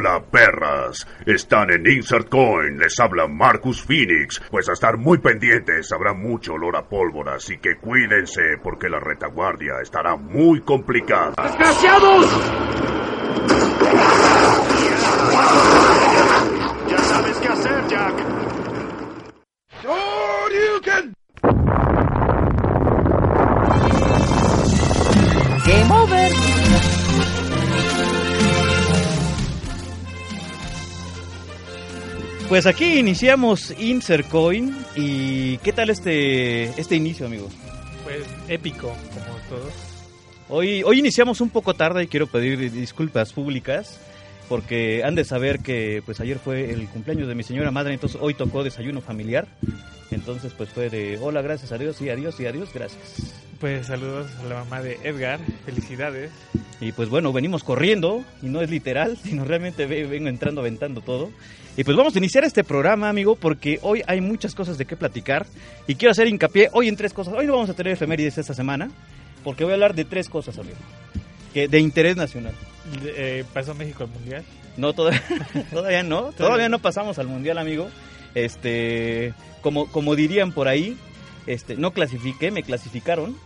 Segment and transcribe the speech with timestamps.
[0.00, 5.92] Hola perras, están en Insert Coin, les habla Marcus Phoenix, pues a estar muy pendientes
[5.92, 11.34] habrá mucho olor a pólvora, así que cuídense porque la retaguardia estará muy complicada.
[11.36, 12.89] ¡Desgraciados!
[32.60, 37.48] Pues aquí iniciamos Insert Coin y ¿qué tal este este inicio, amigo?
[38.04, 39.72] Pues épico, como todos.
[40.50, 43.98] Hoy hoy iniciamos un poco tarde y quiero pedir disculpas públicas
[44.50, 48.18] porque han de saber que pues ayer fue el cumpleaños de mi señora madre, entonces
[48.20, 49.46] hoy tocó desayuno familiar.
[50.10, 53.32] Entonces pues fue de hola, gracias a Dios y adiós y adiós, gracias.
[53.60, 56.32] Pues saludos a la mamá de Edgar, felicidades.
[56.80, 61.00] Y pues bueno, venimos corriendo y no es literal, sino realmente ve- vengo entrando aventando
[61.00, 61.30] todo.
[61.76, 64.96] Y pues vamos a iniciar este programa, amigo, porque hoy hay muchas cosas de qué
[64.96, 65.46] platicar
[65.86, 67.34] y quiero hacer hincapié hoy en tres cosas.
[67.34, 68.90] Hoy no vamos a tener efemérides esta semana,
[69.44, 70.74] porque voy a hablar de tres cosas, amigo,
[71.54, 72.54] que de interés nacional.
[73.04, 74.44] Eh, pasó México al mundial.
[74.76, 75.22] No, todavía,
[75.70, 76.32] todavía no.
[76.32, 77.88] Todavía no pasamos al mundial, amigo.
[78.34, 80.96] Este, como, como dirían por ahí,
[81.52, 83.36] este, no clasifiqué, me clasificaron.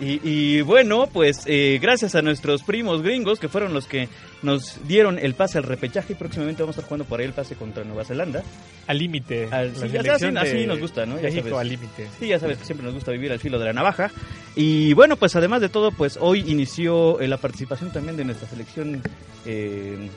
[0.00, 4.08] Y, y bueno, pues eh, gracias a nuestros primos gringos que fueron los que
[4.42, 7.34] nos dieron el pase al repechaje y próximamente vamos a estar jugando por ahí el
[7.34, 8.42] pase contra Nueva Zelanda.
[8.86, 9.48] Al límite.
[9.74, 11.16] Sí, así de nos gusta, ¿no?
[11.16, 11.60] Ya México sabes.
[11.60, 12.08] al límite.
[12.18, 14.10] Sí, ya sabes que siempre nos gusta vivir al filo de la navaja.
[14.56, 18.48] Y bueno, pues además de todo, pues hoy inició eh, la participación también de nuestra
[18.48, 19.02] selección
[19.44, 20.08] eh,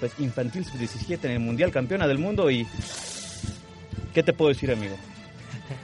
[0.00, 2.66] pues infantil sub-17 en el Mundial Campeona del Mundo y...
[4.14, 4.98] ¿Qué te puedo decir, amigo?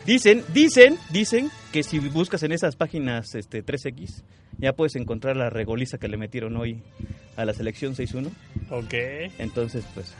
[0.06, 4.22] Dicen, dicen, dicen que si buscas en esas páginas este 3X,
[4.58, 6.82] ya puedes encontrar la regoliza que le metieron hoy
[7.36, 8.30] a la selección 6-1.
[8.70, 8.94] Ok.
[9.38, 10.14] Entonces, pues,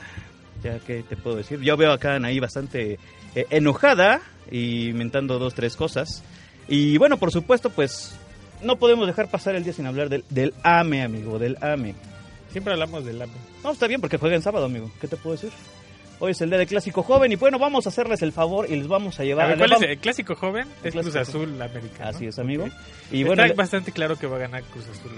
[0.62, 1.60] ya que te puedo decir.
[1.60, 2.98] Yo veo acá a Anaí bastante
[3.34, 4.20] eh, enojada
[4.50, 6.22] y mentando dos, tres cosas.
[6.68, 8.14] Y bueno, por supuesto, pues,
[8.62, 11.94] no podemos dejar pasar el día sin hablar del, del AME, amigo, del AME.
[12.52, 13.32] Siempre hablamos del AME.
[13.64, 14.90] No, está bien porque juega en sábado, amigo.
[15.00, 15.50] ¿Qué te puedo decir?
[16.20, 18.74] Hoy es el día del clásico joven y bueno, vamos a hacerles el favor y
[18.76, 19.48] les vamos a A llevar...
[19.50, 20.66] ver, les ¿cuál es el clásico joven?
[20.82, 21.48] Es clásico Cruz joven.
[21.50, 22.04] Azul América.
[22.04, 22.10] ¿no?
[22.10, 22.68] Así es, amigo.
[23.12, 25.12] Y bueno, Está le- bastante claro que va a ganar Cruz Azul.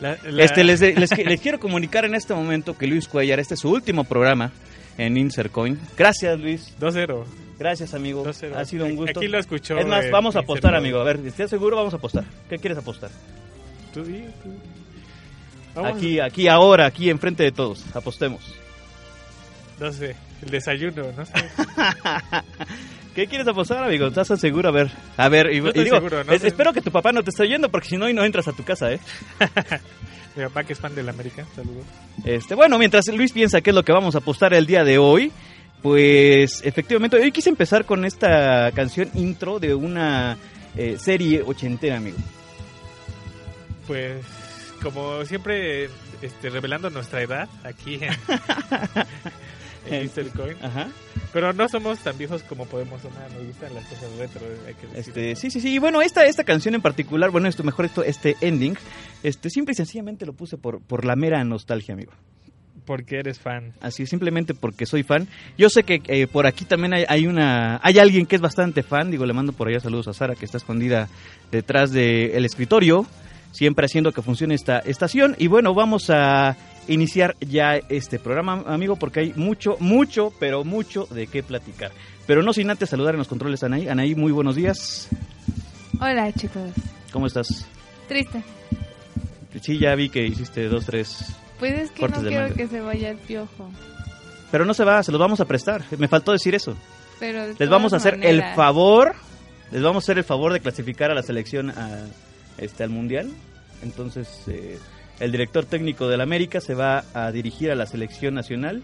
[0.00, 3.54] La- la- Este, les, les, les quiero comunicar en este momento que Luis Cuellar, este
[3.54, 4.52] es su último programa
[4.96, 5.78] en Insercoin.
[5.96, 6.72] Gracias, Luis.
[6.80, 7.24] 2-0.
[7.58, 8.24] Gracias, amigo.
[8.24, 8.54] 2-0.
[8.54, 9.18] Ha sido un gusto.
[9.18, 9.76] Aquí lo escuchó.
[9.78, 11.00] Es más, vamos a apostar, amigo.
[11.00, 11.76] A ver, ¿estás seguro?
[11.76, 12.24] Vamos a apostar.
[12.48, 13.10] ¿Qué quieres apostar?
[13.92, 14.10] Tú tú.
[15.74, 15.96] Vamos.
[15.96, 17.84] Aquí, aquí, ahora, aquí, enfrente de todos.
[17.94, 18.54] Apostemos.
[19.80, 20.14] No sé.
[20.42, 21.32] El desayuno, no sé.
[23.14, 24.06] ¿Qué quieres apostar, amigo?
[24.06, 24.68] ¿Estás seguro?
[24.70, 25.52] A ver, a ver.
[25.52, 26.48] Y, No y estoy digo, seguro, no es- sé.
[26.48, 28.52] espero que tu papá no te esté oyendo porque si no, hoy no entras a
[28.52, 29.00] tu casa, ¿eh?
[30.36, 31.44] Mi papá que es fan del América.
[31.54, 31.84] Saludos.
[32.24, 34.96] Este, bueno, mientras Luis piensa qué es lo que vamos a apostar el día de
[34.96, 35.30] hoy,
[35.82, 40.38] pues efectivamente, hoy quise empezar con esta canción intro de una
[40.74, 42.16] eh, serie ochentera, amigo.
[43.86, 44.24] Pues,
[44.82, 45.90] como siempre,
[46.22, 48.14] este, revelando nuestra edad aquí en,
[49.90, 50.30] Mr.
[50.36, 50.56] Coin.
[50.62, 50.88] Ajá.
[51.32, 53.30] Pero no somos tan viejos como podemos sonar.
[53.32, 54.98] Nos gustan las cosas retro, hay que.
[54.98, 55.74] Este, sí, sí, sí.
[55.74, 58.76] Y bueno, esta, esta canción en particular, bueno, esto mejor esto, este ending,
[59.22, 62.12] este, simple y sencillamente lo puse por, por la mera nostalgia, amigo.
[62.84, 63.74] Porque eres fan.
[63.80, 65.28] Así, simplemente porque soy fan.
[65.56, 68.82] Yo sé que eh, por aquí también hay, hay una, hay alguien que es bastante
[68.82, 69.10] fan.
[69.10, 71.08] Digo, le mando por allá saludos a Sara que está escondida
[71.52, 73.06] detrás del escritorio,
[73.52, 75.36] siempre haciendo que funcione esta estación.
[75.38, 76.56] Y bueno, vamos a
[76.88, 81.92] iniciar ya este programa, amigo, porque hay mucho, mucho, pero mucho de qué platicar.
[82.26, 83.88] Pero no sin antes saludar en los controles a Anaí.
[83.88, 85.08] Anaí, muy buenos días.
[86.00, 86.70] Hola chicos.
[87.12, 87.66] ¿Cómo estás?
[88.08, 88.42] Triste.
[89.60, 91.36] Sí, ya vi que hiciste dos, tres.
[91.58, 92.56] Pues es que Cortes no quiero manga.
[92.56, 93.70] que se vaya el piojo.
[94.50, 95.84] Pero no se va, se los vamos a prestar.
[95.98, 96.76] Me faltó decir eso.
[97.20, 99.14] Pero de Les vamos a hacer el favor,
[99.70, 102.04] les vamos a hacer el favor de clasificar a la selección a,
[102.58, 103.30] este, al mundial.
[103.82, 104.78] Entonces, eh,
[105.20, 108.82] el director técnico del América se va a dirigir a la selección nacional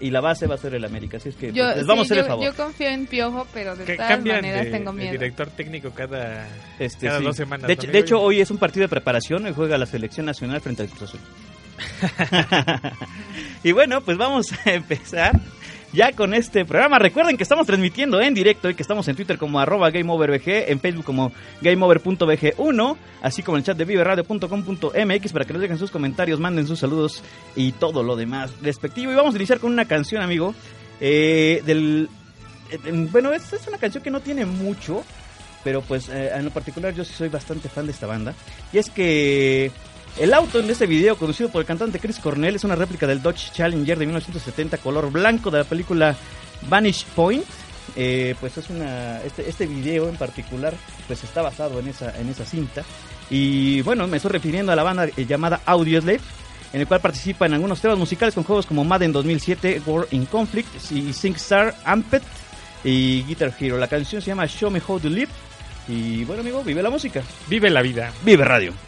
[0.00, 1.16] y la base va a ser el América.
[1.16, 2.44] Así es que Yo, pues, les vamos sí, a hacer el favor.
[2.44, 5.12] yo confío en piojo, pero de Que todas maneras de, tengo de miedo.
[5.12, 6.46] director técnico cada,
[6.78, 7.24] Este, cada sí.
[7.24, 7.66] dos semanas.
[7.66, 7.92] De, ¿no, hecho- amigo?
[7.92, 10.88] de hecho, hoy es un partido de preparación y juega la selección nacional frente al
[10.88, 11.20] Cruz Azul.
[13.64, 15.32] y bueno, pues vamos a empezar
[15.92, 16.98] ya con este programa.
[16.98, 20.80] Recuerden que estamos transmitiendo en directo y que estamos en Twitter como arroba GameOverBG, en
[20.80, 25.90] Facebook como GameOver.bg1, así como en el chat de viveradio.com.mx para que nos dejen sus
[25.90, 27.22] comentarios, manden sus saludos
[27.56, 29.12] y todo lo demás respectivo.
[29.12, 30.54] Y vamos a iniciar con una canción, amigo,
[31.00, 32.08] eh, del...
[32.70, 32.78] eh,
[33.10, 35.04] bueno, es, es una canción que no tiene mucho,
[35.64, 38.34] pero pues eh, en lo particular yo sí soy bastante fan de esta banda.
[38.72, 39.70] Y es que
[40.18, 43.22] El auto en este video, conducido por el cantante Chris Cornell, es una réplica del
[43.22, 46.16] Dodge Challenger de 1970 color blanco de la película
[46.68, 47.44] Vanish Point.
[47.94, 50.74] Eh, pues es una este, este video en particular
[51.06, 52.84] pues está basado en esa en esa cinta
[53.30, 56.20] y bueno me estoy refiriendo a la banda eh, llamada Audioslave
[56.74, 60.26] en el cual participa en algunos temas musicales con juegos como Madden 2007, War in
[60.26, 62.20] Conflict y SingStar Amped
[62.84, 63.78] y Guitar Hero.
[63.78, 65.30] La canción se llama Show Me How to Live
[65.88, 68.12] y bueno amigo, vive la música, Vive la vida.
[68.22, 68.87] vive radio.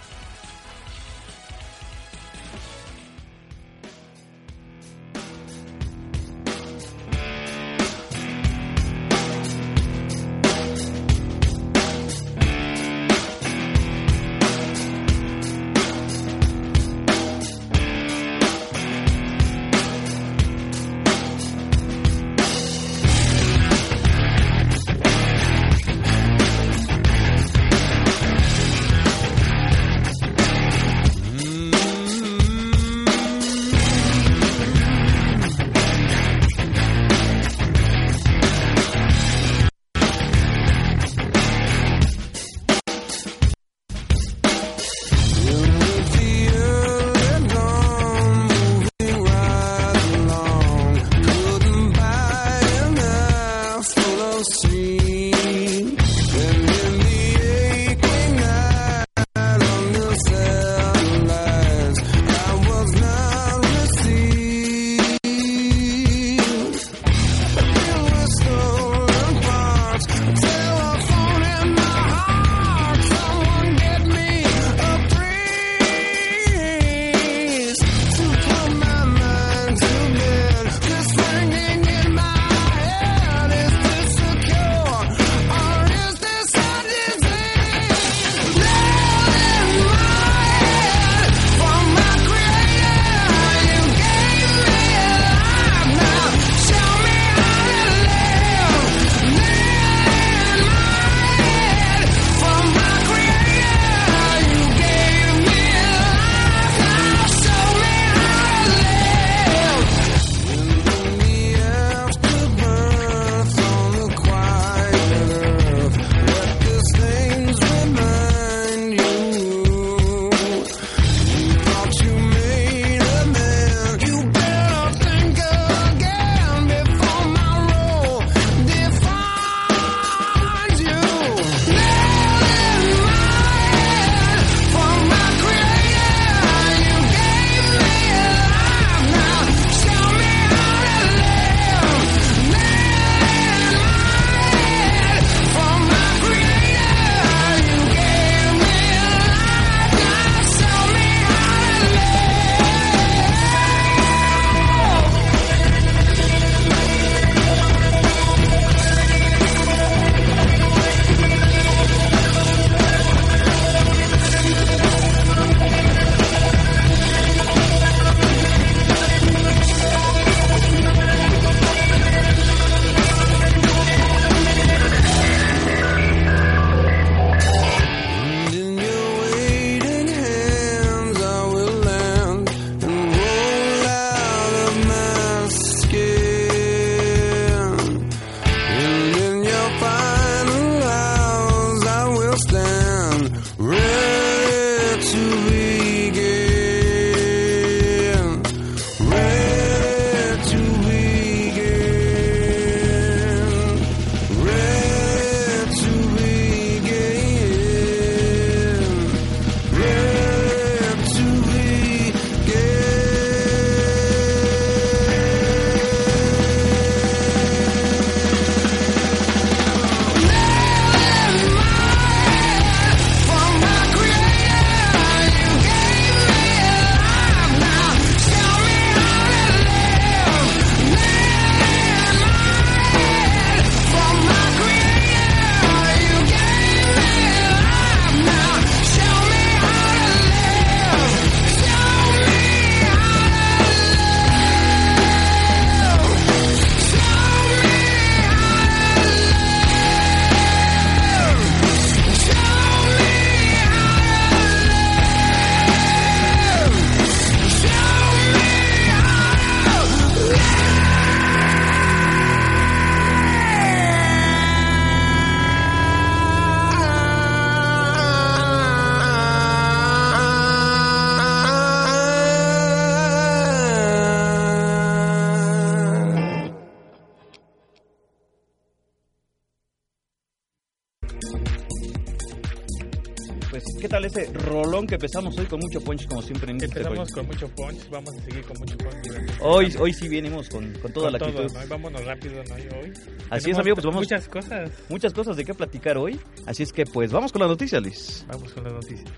[285.00, 287.26] Empezamos hoy con mucho punch, como siempre en este Empezamos Bitcoin?
[287.26, 289.40] con mucho punch, vamos a seguir con mucho punch.
[289.40, 291.68] Hoy, hoy sí venimos con, con toda Con la todo, actitud.
[291.68, 292.92] Vámonos rápido, Hoy.
[293.30, 294.02] Así Tenemos es, amigo, pues vamos.
[294.02, 294.70] Muchas cosas.
[294.90, 296.20] Muchas cosas de qué platicar hoy.
[296.46, 298.26] Así es que, pues, vamos con la noticia, Luis.
[298.28, 299.10] Vamos con las noticias.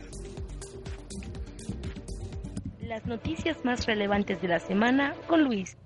[2.81, 5.77] Las noticias más relevantes de la semana con Luis.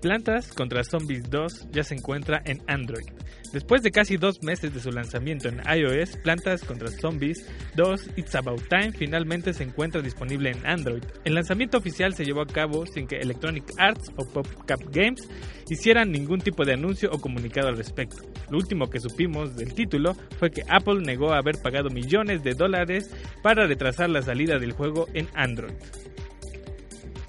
[0.00, 3.06] Plantas contra Zombies 2 ya se encuentra en Android.
[3.54, 8.34] Después de casi dos meses de su lanzamiento en iOS, Plantas contra Zombies 2 It's
[8.34, 11.04] About Time finalmente se encuentra disponible en Android.
[11.24, 15.28] El lanzamiento oficial se llevó a cabo sin que Electronic Arts o PopCap Games
[15.70, 18.24] hicieran ningún tipo de anuncio o comunicado al respecto.
[18.50, 23.08] Lo último que supimos del título fue que Apple negó haber pagado millones de dólares
[23.40, 25.74] para retrasar la salida del juego en Android.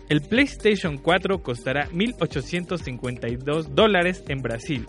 [0.09, 4.87] El PlayStation 4 costará 1.852 dólares en Brasil.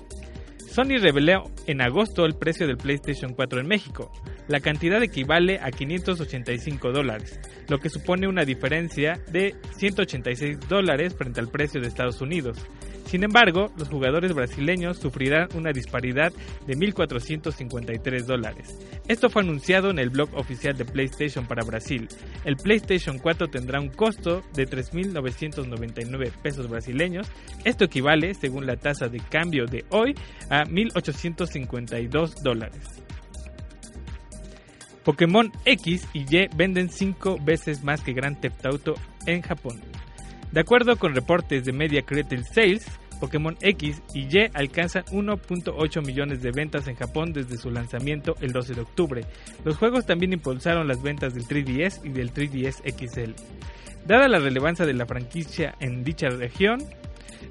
[0.76, 4.12] Sony reveló en agosto el precio del PlayStation 4 en México.
[4.47, 7.40] La cantidad equivale a 585 dólares,
[7.71, 12.59] lo que supone una diferencia de 186 dólares frente al precio de Estados Unidos.
[13.07, 16.33] Sin embargo, los jugadores brasileños sufrirán una disparidad
[16.67, 18.77] de 1.453 dólares.
[19.07, 22.09] Esto fue anunciado en el blog oficial de PlayStation para Brasil.
[22.45, 27.31] El PlayStation 4 tendrá un costo de 3.999 pesos brasileños.
[27.65, 30.15] Esto equivale, según la tasa de cambio de hoy,
[30.51, 33.03] a 1.852 dólares.
[35.05, 38.95] Pokémon X y Y venden 5 veces más que Grand Theft Auto
[39.27, 39.81] en Japón.
[40.57, 42.87] De acuerdo con reportes de Media Creative Sales,
[43.21, 48.53] Pokémon X y Y alcanzan 1.8 millones de ventas en Japón desde su lanzamiento el
[48.53, 49.27] 12 de octubre.
[49.67, 53.33] Los juegos también impulsaron las ventas del 3DS y del 3DS XL.
[54.07, 56.79] Dada la relevancia de la franquicia en dicha región,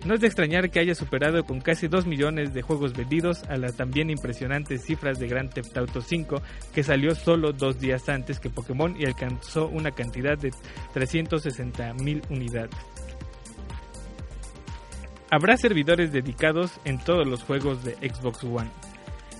[0.04, 3.58] no es de extrañar que haya superado con casi 2 millones de juegos vendidos a
[3.58, 6.42] las también impresionantes cifras de Grand Theft Auto 5
[6.74, 10.52] que salió solo dos días antes que Pokémon y alcanzó una cantidad de
[10.94, 12.76] 360 mil unidades.
[15.32, 18.70] Habrá servidores dedicados en todos los juegos de Xbox One.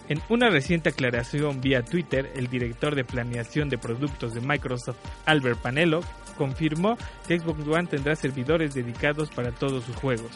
[0.10, 5.60] En una reciente aclaración vía Twitter, el director de planeación de productos de Microsoft, Albert
[5.60, 6.02] Panello,
[6.38, 10.32] confirmó que Xbox One tendrá servidores dedicados para todos sus juegos.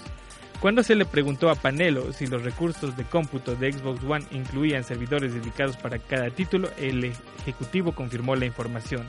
[0.60, 4.84] Cuando se le preguntó a Panello si los recursos de cómputo de Xbox One incluían
[4.84, 9.08] servidores dedicados para cada título, el ejecutivo confirmó la información.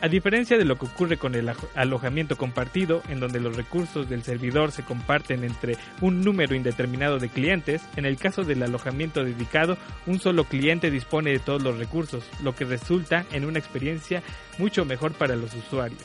[0.00, 4.08] A diferencia de lo que ocurre con el alo- alojamiento compartido, en donde los recursos
[4.08, 9.24] del servidor se comparten entre un número indeterminado de clientes, en el caso del alojamiento
[9.24, 9.76] dedicado,
[10.06, 14.22] un solo cliente dispone de todos los recursos, lo que resulta en una experiencia
[14.58, 16.04] mucho mejor para los usuarios.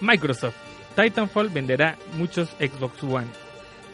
[0.00, 0.54] Microsoft.
[0.96, 3.26] Titanfall venderá muchos Xbox One.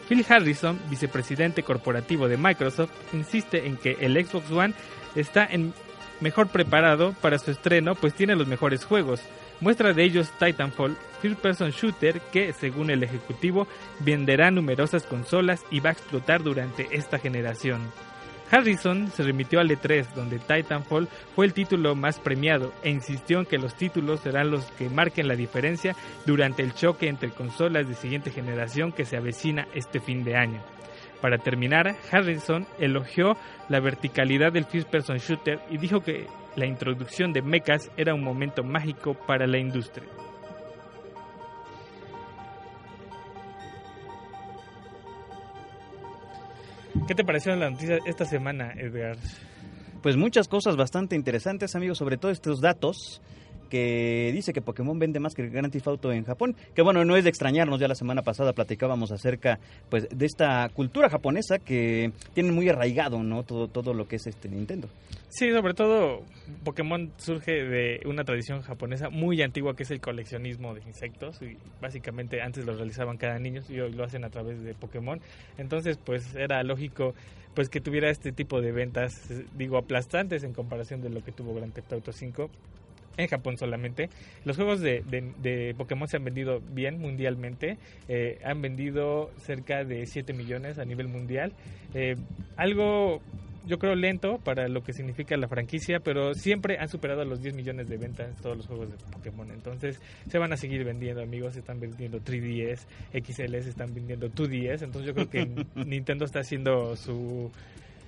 [0.09, 4.73] Phil Harrison, vicepresidente corporativo de Microsoft, insiste en que el Xbox One
[5.15, 5.73] está en
[6.23, 9.21] mejor preparado para su estreno, pues tiene los mejores juegos.
[9.59, 13.67] Muestra de ellos Titanfall, First Person Shooter, que, según el ejecutivo,
[13.99, 17.81] venderá numerosas consolas y va a explotar durante esta generación.
[18.49, 23.45] Harrison se remitió al E3, donde Titanfall fue el título más premiado, e insistió en
[23.45, 27.95] que los títulos serán los que marquen la diferencia durante el choque entre consolas de
[27.95, 30.72] siguiente generación que se avecina este fin de año.
[31.23, 33.37] Para terminar, Harrison elogió
[33.69, 36.27] la verticalidad del first person shooter y dijo que
[36.57, 40.05] la introducción de mechas era un momento mágico para la industria.
[47.07, 49.15] ¿Qué te pareció la noticia esta semana, Edgar?
[50.01, 53.21] Pues muchas cosas bastante interesantes, amigos, sobre todo estos datos
[53.73, 57.17] que dice que Pokémon vende más que Grand Theft Auto en Japón, que bueno, no
[57.17, 59.57] es de extrañarnos, ya la semana pasada platicábamos acerca
[59.89, 63.41] pues de esta cultura japonesa que tienen muy arraigado, ¿no?
[63.41, 64.89] Todo todo lo que es este Nintendo.
[65.29, 66.21] Sí, sobre todo
[66.63, 71.57] Pokémon surge de una tradición japonesa muy antigua que es el coleccionismo de insectos y
[71.81, 75.19] básicamente antes lo realizaban cada niño y hoy lo hacen a través de Pokémon.
[75.57, 77.15] Entonces, pues era lógico
[77.55, 79.13] pues que tuviera este tipo de ventas,
[79.57, 82.51] digo, aplastantes en comparación de lo que tuvo Grand Theft Auto 5
[83.17, 84.09] en Japón solamente.
[84.45, 87.77] Los juegos de, de- de Pokémon se han vendido bien mundialmente.
[88.07, 91.53] eh, han vendido cerca de 7 millones a nivel mundial.
[91.93, 92.15] Eh,
[92.57, 93.21] algo,
[93.65, 97.53] yo creo, lento para lo que significa la franquicia, pero siempre han superado los 10
[97.55, 99.49] millones de ventas todos los juegos de Pokémon.
[99.51, 101.53] Entonces, se van a seguir vendiendo, amigos.
[101.53, 104.81] Se están vendiendo 3DS, XL, se están vendiendo 2DS.
[104.83, 107.51] Entonces, yo creo que Nintendo está haciendo su,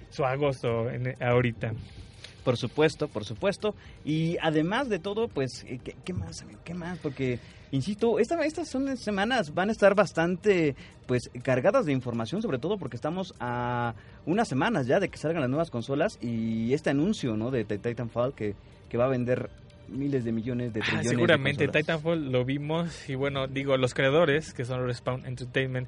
[0.10, 1.74] su agosto en, ahorita.
[2.46, 3.76] Por supuesto, por supuesto.
[4.06, 6.60] Y además de todo, pues, eh, ¿qué, qué más, amigo?
[6.64, 6.98] ¿Qué más?
[7.00, 7.40] Porque,
[7.72, 10.76] insisto, esta, estas son semanas van a estar bastante,
[11.08, 13.96] pues, cargadas de información, sobre todo porque estamos a
[14.28, 17.50] unas semanas ya de que salgan las nuevas consolas y este anuncio, ¿no?
[17.52, 18.54] De Ti- Titanfall que,
[18.90, 19.50] que va a vender
[19.88, 21.68] miles de millones de Ah, trillones de seguramente.
[21.68, 25.88] Titanfall lo vimos y bueno, digo, los creadores, que son Respawn Entertainment,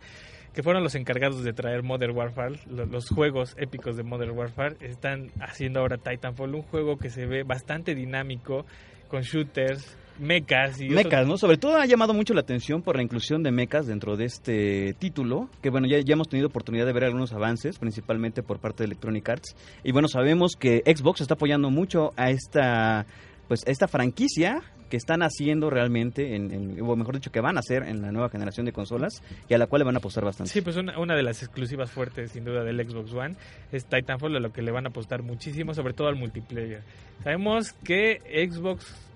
[0.57, 4.75] que fueron los encargados de traer Modern Warfare, lo- los, juegos épicos de Modern Warfare,
[4.81, 8.65] están haciendo ahora Titanfall, un juego que se ve bastante dinámico,
[9.07, 11.37] con shooters, mechas y Mecas, ¿no?
[11.37, 14.95] Sobre todo ha llamado mucho la atención por la inclusión de mecas dentro de este
[14.97, 18.79] título, que bueno, ya, ya hemos tenido oportunidad de ver algunos avances, principalmente por parte
[18.81, 19.55] de Electronic Arts.
[19.83, 23.05] Y bueno, sabemos que Xbox está apoyando mucho a esta,
[23.47, 27.83] pues, esta franquicia que están haciendo realmente, en, o mejor dicho, que van a hacer
[27.83, 30.51] en la nueva generación de consolas y a la cual le van a apostar bastante.
[30.51, 33.35] Sí, pues una, una de las exclusivas fuertes, sin duda, del Xbox One
[33.71, 36.81] es Titanfall, a lo que le van a apostar muchísimo, sobre todo al multiplayer.
[37.23, 39.06] Sabemos que Xbox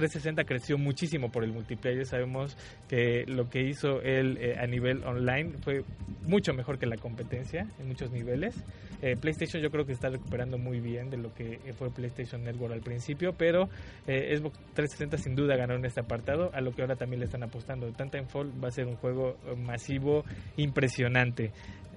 [0.00, 2.06] 360 creció muchísimo por el multiplayer.
[2.06, 2.56] Sabemos
[2.88, 5.84] que lo que hizo él eh, a nivel online fue
[6.26, 8.54] mucho mejor que la competencia en muchos niveles.
[9.02, 12.72] Eh, PlayStation yo creo que está recuperando muy bien de lo que fue PlayStation Network
[12.72, 13.68] al principio, pero
[14.06, 17.26] eh, Xbox 360 sin duda ganó en este apartado, a lo que ahora también le
[17.26, 17.90] están apostando.
[17.92, 20.24] Titanfall va a ser un juego eh, masivo,
[20.56, 21.52] impresionante.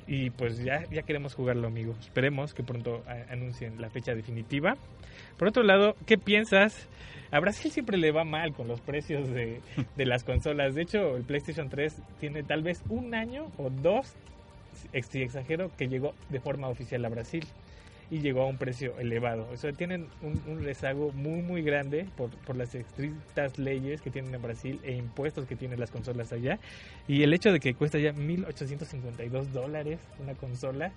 [0.07, 1.95] Y pues ya, ya queremos jugarlo, amigo.
[1.99, 4.75] Esperemos que pronto anuncien la fecha definitiva.
[5.37, 6.89] Por otro lado, ¿qué piensas?
[7.33, 9.59] A Brasil siempre le va mal con los precios de,
[9.97, 10.75] de las consolas.
[10.75, 14.13] De hecho, el PlayStation 3 tiene tal vez un año o dos,
[15.09, 17.43] si exagero, que llegó de forma oficial a Brasil
[18.11, 19.47] y llegó a un precio elevado.
[19.51, 24.11] O sea, tienen un, un rezago muy, muy grande por, por las estrictas leyes que
[24.11, 26.59] tienen en Brasil e impuestos que tienen las consolas allá.
[27.07, 30.91] Y el hecho de que cuesta ya 1.852 dólares una consola,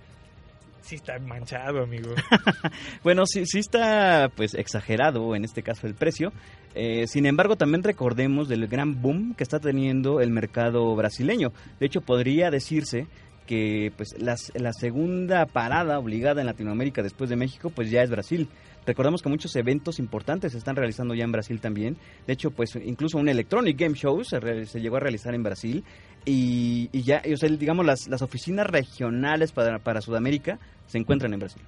[0.80, 2.10] sí está manchado, amigo.
[3.02, 6.32] Bueno, sí, sí está pues exagerado en este caso el precio.
[6.74, 11.52] Eh, sin embargo, también recordemos del gran boom que está teniendo el mercado brasileño.
[11.78, 13.06] De hecho, podría decirse
[13.46, 18.10] que pues las- la segunda parada obligada en Latinoamérica después de México pues ya es
[18.10, 18.48] Brasil.
[18.86, 21.96] Recordemos que muchos eventos importantes se están realizando ya en Brasil también.
[22.26, 25.82] De hecho, pues incluso un Electronic Game Show se, re- llegó a realizar en Brasil.
[26.24, 31.62] Y, ya, y, digamos, las, las oficinas regionales para, para Sudamérica se encuentran en Brasil.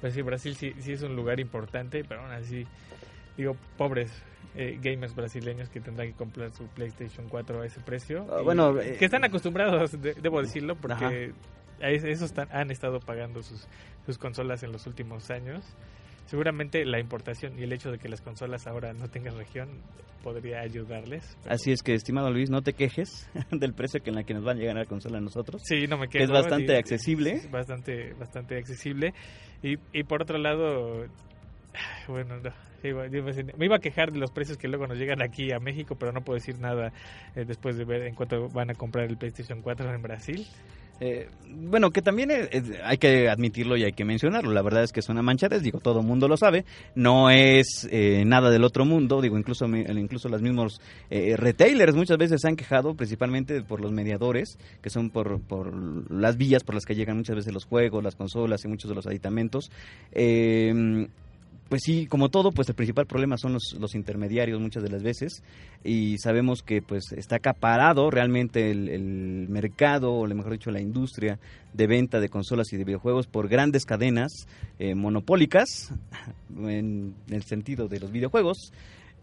[0.00, 2.66] Pues sí, Brasil sí, sí es un lugar importante, pero aún así,
[3.36, 4.10] digo, pobres
[4.54, 8.26] eh, gamers brasileños que tendrán que comprar su PlayStation 4 a ese precio.
[8.30, 11.32] Ah, bueno, eh, que están acostumbrados, de- debo decirlo, porque
[11.80, 13.66] a es- esos están- han estado pagando sus,
[14.06, 15.64] sus consolas en los últimos años.
[16.26, 19.68] Seguramente la importación y el hecho de que las consolas ahora no tengan región
[20.22, 21.36] podría ayudarles.
[21.42, 24.34] pero- Así es que, estimado Luis, no te quejes del precio que en la que
[24.34, 25.60] nos van a llegar a la consola a nosotros.
[25.64, 26.24] Sí, no me Que quejo.
[26.24, 27.32] es bastante accesible.
[27.32, 29.12] es bastante, bastante accesible.
[29.64, 31.06] Y, y por otro lado,
[32.06, 32.50] bueno, no,
[32.82, 36.12] me iba a quejar de los precios que luego nos llegan aquí a México, pero
[36.12, 36.92] no puedo decir nada
[37.36, 40.46] eh, después de ver en cuánto van a comprar el PlayStation 4 en Brasil.
[41.04, 44.52] Eh, bueno, que también eh, eh, hay que admitirlo y hay que mencionarlo.
[44.52, 46.64] La verdad es que es una manchadez, digo, todo mundo lo sabe.
[46.94, 52.40] No es eh, nada del otro mundo, digo, incluso, incluso los mismos retailers muchas veces
[52.40, 55.72] se han quejado principalmente por los mediadores, que son por, por
[56.12, 58.94] las vías por las que llegan muchas veces los juegos, las consolas y muchos de
[58.94, 59.72] los aditamentos.
[60.12, 61.08] Eh,
[61.72, 65.02] pues sí, como todo, pues el principal problema son los, los intermediarios muchas de las
[65.02, 65.42] veces
[65.82, 71.38] y sabemos que pues está acaparado realmente el, mercado, o mejor dicho, la industria
[71.72, 74.46] de venta de consolas y de videojuegos por grandes cadenas
[74.78, 75.94] eh, monopólicas
[76.58, 78.74] en el sentido de los videojuegos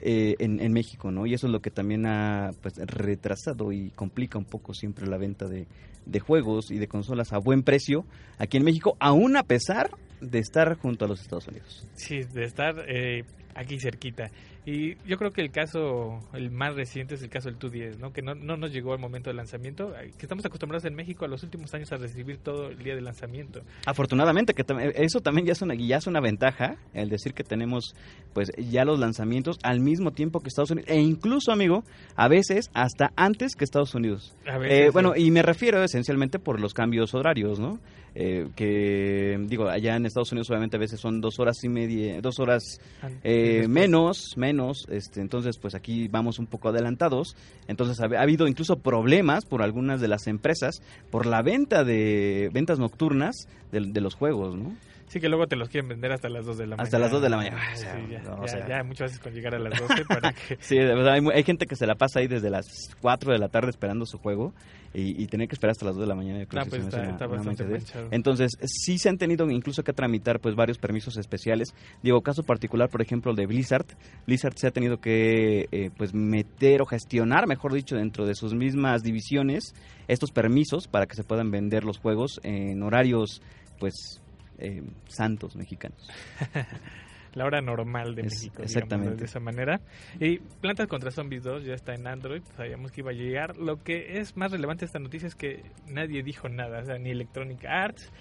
[0.01, 1.27] eh, en, en México, ¿no?
[1.27, 5.17] Y eso es lo que también ha pues, retrasado y complica un poco siempre la
[5.17, 5.67] venta de,
[6.07, 8.05] de juegos y de consolas a buen precio
[8.39, 11.87] aquí en México, aún a pesar de estar junto a los Estados Unidos.
[11.95, 13.23] Sí, de estar eh,
[13.55, 14.29] aquí cerquita.
[14.65, 18.11] Y yo creo que el caso, el más reciente es el caso del 210, ¿no?
[18.11, 21.27] Que no, no nos llegó al momento del lanzamiento, que estamos acostumbrados en México a
[21.27, 23.61] los últimos años a recibir todo el día de lanzamiento.
[23.87, 24.63] Afortunadamente, que
[24.95, 27.95] eso también ya es, una, ya es una ventaja, el decir que tenemos
[28.33, 31.83] pues ya los lanzamientos al mismo tiempo que Estados Unidos, e incluso, amigo,
[32.15, 34.35] a veces hasta antes que Estados Unidos.
[34.45, 37.79] A veces, Eh, bueno, y me refiero esencialmente por los cambios horarios, ¿no?
[38.15, 42.21] Eh, que, digo, allá en Estados Unidos obviamente a veces son dos horas y media,
[42.21, 43.69] dos horas An- eh, después.
[43.69, 47.35] menos, menos, este, entonces pues aquí vamos un poco adelantados,
[47.67, 52.49] entonces ha, ha habido incluso problemas por algunas de las empresas por la venta de
[52.53, 54.75] ventas nocturnas de, de los juegos, ¿no?
[55.09, 56.83] Sí, que luego te los quieren vender hasta las 2 de la mañana.
[56.83, 57.57] Hasta las 2 de la mañana.
[57.59, 58.67] Ah, O sea, sí, ya, no, o ya, sea.
[58.67, 60.57] ya muchas veces con llegar a las 12 para que...
[60.61, 62.67] Sí, de verdad, hay, gente que se la pasa ahí desde las
[63.01, 64.53] 4 de la tarde esperando su juego
[64.93, 66.45] y, y tener que esperar hasta las 2 de la mañana.
[66.45, 67.79] creo Ah, que pues está- una- está bastante.
[68.11, 71.73] Entonces, sí se han tenido incluso que tramitar pues varios permisos especiales.
[72.03, 73.87] Digo, caso particular, por ejemplo, el de Blizzard.
[74.27, 78.53] Blizzard se ha tenido que eh, pues meter o gestionar, mejor dicho, dentro de sus
[78.53, 79.73] mismas divisiones
[80.07, 83.41] estos permisos para que se puedan vender los juegos en horarios
[83.79, 84.21] pues
[84.59, 86.09] eh, santos mexicanos.
[87.35, 89.15] la hora normal de Es- México, digamos, exactamente.
[89.17, 89.79] de esa manera.
[90.19, 93.57] Y Plantas contra Zombies 2 ya está en Android, sabíamos que iba a llegar.
[93.57, 96.97] Lo que es más relevante de esta noticia es que nadie dijo nada, o sea,
[96.97, 98.11] ni Electronic Arts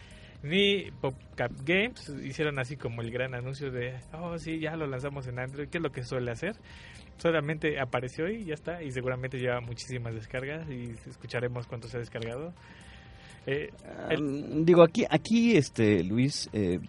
[0.40, 5.26] ni PopCap Games hicieron así como el gran anuncio de, oh sí, ya lo lanzamos
[5.26, 6.54] en Android, que es lo que suele hacer.
[7.16, 12.00] Solamente apareció y ya está, y seguramente lleva muchísimas descargas y escucharemos cuánto se ha
[12.00, 12.54] descargado.
[13.46, 13.70] Eh,
[14.10, 16.80] el- Um, digo, aquí, aquí este, Luis, eh,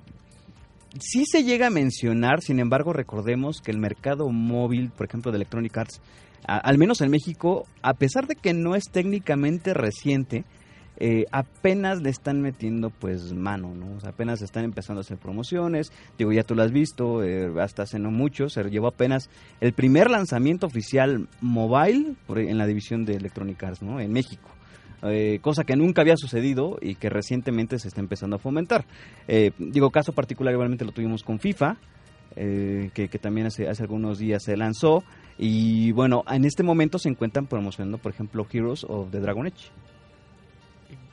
[0.99, 5.37] sí se llega a mencionar, sin embargo, recordemos que el mercado móvil, por ejemplo, de
[5.37, 6.01] Electronic Arts,
[6.47, 10.45] a- al menos en México, a pesar de que no es técnicamente reciente,
[11.01, 13.95] eh, apenas le están metiendo pues mano, ¿no?
[13.95, 17.49] O sea, apenas están empezando a hacer promociones, digo, ya tú lo has visto, eh,
[17.61, 19.29] hasta hace no mucho, se llevó apenas
[19.61, 24.01] el primer lanzamiento oficial mobile por- en la división de Electronic Arts, ¿no?
[24.01, 24.49] En México.
[25.03, 28.85] Eh, cosa que nunca había sucedido y que recientemente se está empezando a fomentar.
[29.27, 31.77] Eh, digo, caso particular igualmente lo tuvimos con FIFA,
[32.35, 35.03] eh, que, que también hace, hace algunos días se lanzó.
[35.37, 39.69] Y bueno, en este momento se encuentran promocionando, por ejemplo, Heroes of the Dragon Age,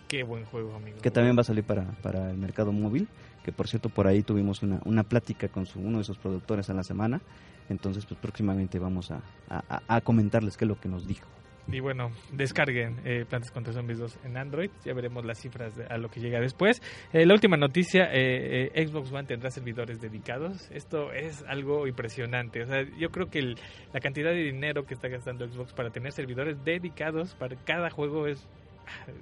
[0.09, 0.99] qué buen juego, amigo.
[1.03, 3.09] que también va a salir para, para el mercado móvil,
[3.45, 6.69] que por cierto por ahí tuvimos una, una plática con su, uno de sus productores
[6.69, 7.21] en la semana.
[7.69, 11.27] Entonces, pues próximamente vamos a, a- a comentarles qué es lo que nos dijo.
[11.69, 14.71] Y bueno, descarguen eh, Plantas contra Zombies 2 en Android.
[14.85, 16.81] Ya veremos las cifras de- a lo que llega después.
[17.13, 20.71] Eh, la última noticia, eh, eh, Xbox One tendrá servidores dedicados.
[20.71, 22.63] Esto es algo impresionante.
[22.63, 23.57] O sea, yo creo que el-
[23.93, 28.29] la cantidad de dinero que está gastando Xbox para tener servidores dedicados para cada juego
[28.29, 28.47] es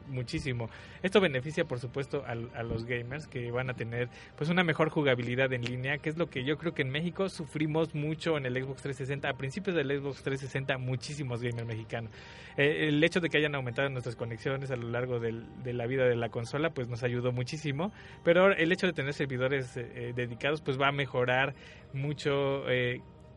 [0.09, 0.69] muchísimo.
[1.03, 5.53] Esto beneficia, por supuesto, a, los gamers que van a tener pues una mejor jugabilidad
[5.53, 8.55] en línea, que es lo que yo creo que en México sufrimos mucho en el
[8.55, 9.29] Xbox 360.
[9.29, 12.11] A principios del Xbox 360, muchísimos gamers mexicanos.
[12.57, 15.87] Eh, el hecho de que hayan aumentado nuestras conexiones a lo largo del- de la
[15.87, 17.93] vida de la consola, pues nos ayudó muchísimo.
[18.23, 21.55] Pero el hecho de tener servidores eh, eh, dedicados, pues va a mejorar
[21.93, 22.65] mucho.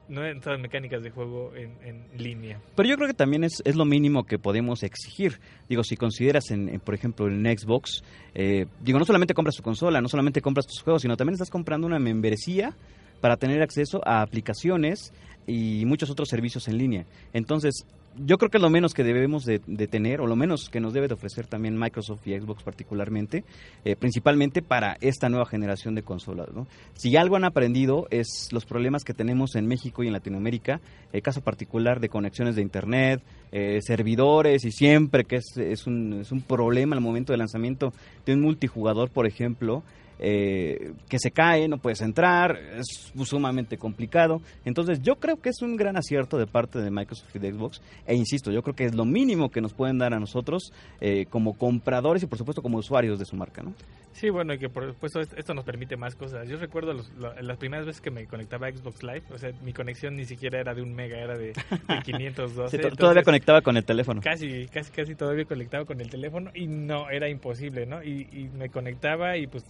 [0.10, 2.60] Nuestras mecánicas de juego en, en línea.
[2.76, 5.40] Pero yo creo que también es, es lo mínimo que podemos exigir.
[5.70, 9.64] Digo, si consideras, en, en, por ejemplo, en Xbox, eh, digo, no solamente compras tu
[9.64, 12.76] consola, no solamente compras tus juegos, sino también estás comprando una membresía
[13.22, 15.12] para tener acceso a aplicaciones
[15.48, 17.06] y muchos otros servicios en línea.
[17.34, 17.86] Entonces,
[18.26, 20.94] yo creo que lo menos que debemos de, de tener, o lo menos que nos
[20.94, 23.44] debe de ofrecer también Microsoft y Xbox particularmente,
[23.86, 26.48] eh, principalmente para esta nueva generación de consolas.
[26.54, 26.68] ¿no?
[26.96, 30.80] Si algo han aprendido es los problemas que tenemos en México y en Latinoamérica,
[31.14, 36.20] el caso particular de conexiones de Internet, eh, servidores, y siempre que es, es, un,
[36.22, 37.94] es un problema al momento del lanzamiento
[38.26, 39.84] de un multijugador, por ejemplo,
[40.20, 44.42] eh, que se cae, no puedes entrar, es sumamente complicado.
[44.66, 47.82] Entonces yo creo que es un gran acierto de parte de Microsoft y de Xbox.
[48.06, 51.26] E insisto, yo creo que es lo mínimo que nos pueden dar a nosotros eh,
[51.30, 53.74] como compradores y por supuesto como usuarios de su marca, ¿no?
[54.14, 56.50] Sí, bueno, y que por supuesto esto nos permite más cosas.
[56.50, 59.52] Yo recuerdo los, lo, las primeras veces que me conectaba a Xbox Live, o sea,
[59.64, 61.54] mi conexión ni siquiera era de un mega, era de, de
[62.04, 62.70] 512.
[62.70, 64.22] sí, entonces, todavía conectaba con el teléfono.
[64.22, 68.04] Casi, casi, casi todavía conectaba con el teléfono y no, era imposible, ¿no?
[68.04, 69.64] Y, y me conectaba y pues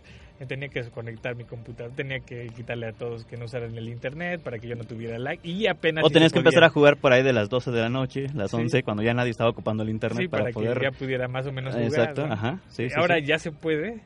[0.45, 4.41] tenía que desconectar mi computadora, tenía que quitarle a todos que no usaran el internet
[4.41, 6.03] para que yo no tuviera lag y apenas...
[6.03, 8.53] O tenías que empezar a jugar por ahí de las 12 de la noche, las
[8.53, 8.83] 11, sí.
[8.83, 10.77] cuando ya nadie estaba ocupando el internet sí, para, para, poder...
[10.77, 11.87] que ya pudiera más o menos jugar.
[11.87, 12.33] Exacto, ¿no?
[12.33, 12.59] ajá.
[12.69, 14.01] Sí, sí, Ahora ya se puede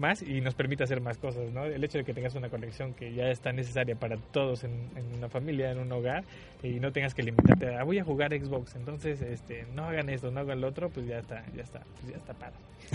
[0.00, 1.64] más y nos permite hacer más cosas, ¿no?
[1.64, 5.14] El hecho de que tengas una conexión que ya está necesaria para todos en, en,
[5.16, 6.24] una familia, en un hogar,
[6.62, 10.30] y no tengas que limitarte a voy a jugar Xbox, entonces este no hagan esto,
[10.30, 12.52] no hagan lo otro, pues ya está, ya está, pues ya está para.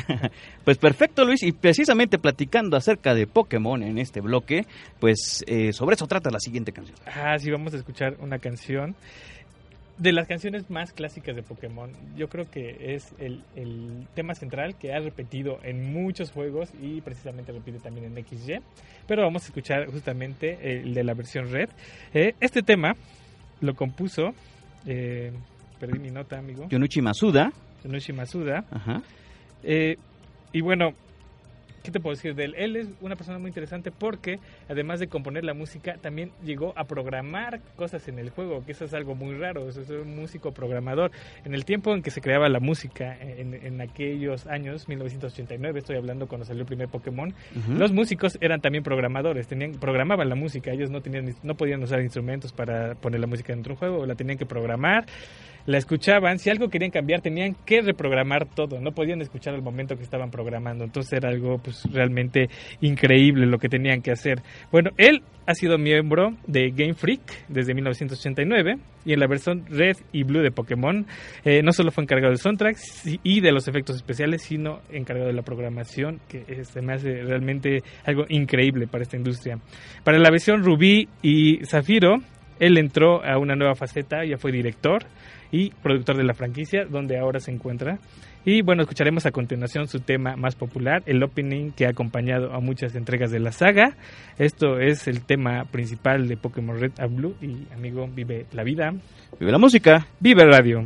[0.66, 4.66] pues perfecto Luis, y precisamente platicando acerca de Pokémon en este bloque,
[5.00, 6.98] pues eh, sobre eso trata la siguiente canción.
[7.06, 8.96] Ah, sí, vamos a escuchar una canción
[9.98, 14.76] de las canciones más clásicas de Pokémon, yo creo que es el, el, tema central
[14.78, 18.60] que ha repetido en muchos juegos y precisamente repite también en XY.
[19.08, 21.70] Pero vamos a escuchar justamente el de la versión Red.
[22.14, 22.96] Eh, este tema
[23.62, 24.34] lo compuso,
[24.86, 25.32] eh,
[25.80, 26.68] perdí mi nota, amigo.
[26.70, 27.52] Yonichi Masuda.
[27.84, 28.66] Yonichi Masuda.
[28.72, 29.02] Ajá.
[29.64, 29.96] Eh,
[30.52, 30.94] y bueno,
[31.86, 32.56] ¿qué te puedo decir de él?
[32.58, 36.86] Él es una persona muy interesante porque además de componer la música, también llegó a
[36.86, 40.52] programar cosas en el juego, que eso es algo muy raro, eso es un músico
[40.52, 41.12] programador.
[41.46, 45.98] En el tiempo en que se creaba la música, en, en aquellos años, 1989, estoy
[45.98, 47.34] hablando cuando salió el primer Pokémon,
[47.78, 52.02] los músicos eran también programadores, tenían programaban la música, ellos no tenían no podían usar
[52.02, 55.06] instrumentos para poner la música dentro de un juego, la tenían que programar
[55.66, 59.96] la escuchaban, si algo querían cambiar tenían que reprogramar todo, no podían escuchar al momento
[59.96, 62.50] que estaban programando, entonces era algo pues realmente
[62.82, 64.42] increíble lo que tenían que hacer.
[64.72, 69.98] Bueno, él ha sido miembro de Game Freak desde 1989 y en la versión Red
[70.12, 71.06] y Blue de Pokémon
[71.44, 75.34] eh, no solo fue encargado de soundtracks y de los efectos especiales, sino encargado de
[75.34, 79.60] la programación, que se me hace realmente algo increíble para esta industria.
[80.04, 82.18] Para la versión Rubí y Zafiro,
[82.60, 85.06] él entró a una nueva faceta, ya fue director,
[85.52, 88.00] y productor de la franquicia, donde ahora se encuentra.
[88.46, 92.60] Y bueno, escucharemos a continuación su tema más popular, el opening que ha acompañado a
[92.60, 93.96] muchas entregas de la saga.
[94.38, 98.94] Esto es el tema principal de Pokémon Red and Blue y amigo, vive la vida.
[99.40, 100.08] Vive la música.
[100.20, 100.86] Vive radio.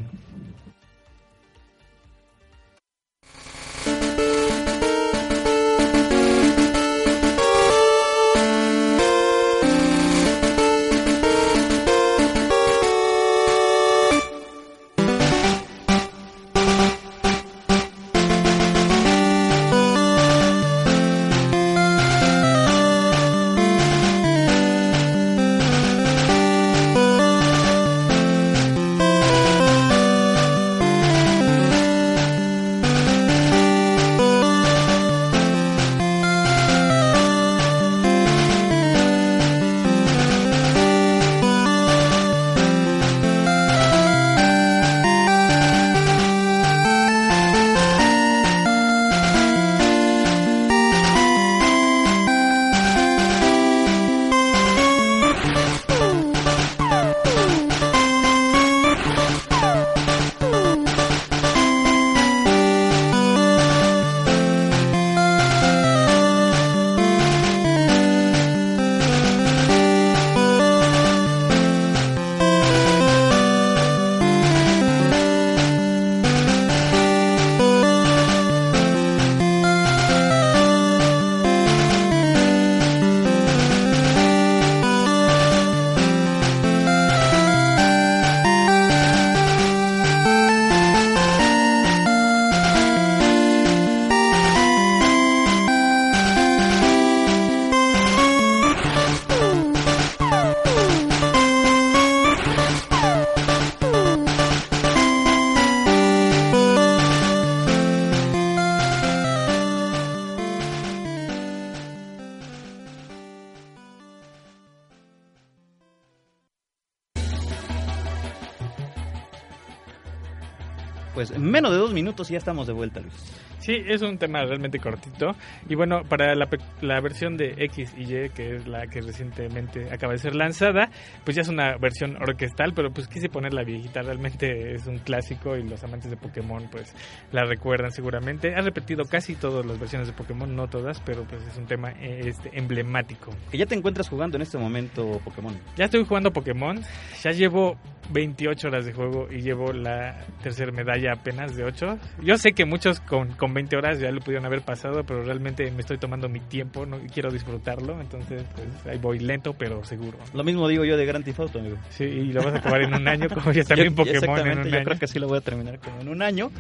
[122.20, 123.14] Minutos y ya estamos de vuelta, Luis.
[123.60, 125.36] Sí, es un tema realmente cortito.
[125.68, 126.48] Y bueno, para la,
[126.82, 130.90] la versión de X y Y, que es la que recientemente acaba de ser lanzada,
[131.24, 134.02] pues ya es una versión orquestal, pero pues quise poner la viejita.
[134.02, 136.94] Realmente es un clásico y los amantes de Pokémon pues
[137.32, 138.56] la recuerdan seguramente.
[138.56, 141.92] Ha repetido casi todas las versiones de Pokémon, no todas, pero pues es un tema
[141.92, 143.32] eh, este, emblemático.
[143.52, 145.58] Que ya te encuentras jugando en este momento Pokémon.
[145.76, 146.82] Ya estoy jugando Pokémon,
[147.22, 147.78] ya llevo
[148.12, 151.98] 28 horas de juego y llevo la tercera medalla apenas de 8.
[152.24, 155.70] Yo sé que muchos con, con 20 horas ya lo pudieron haber pasado, pero realmente
[155.72, 160.18] me estoy tomando mi tiempo, no quiero disfrutarlo, entonces pues ahí voy lento pero seguro.
[160.34, 161.78] Lo mismo digo yo de Grand Theft Auto, amigo.
[161.90, 164.24] Sí, y lo vas a acabar en un año como ya también Yo- Pokémon en
[164.24, 164.86] Exactamente, un yo año.
[164.86, 166.52] creo que sí lo voy a terminar como en un año.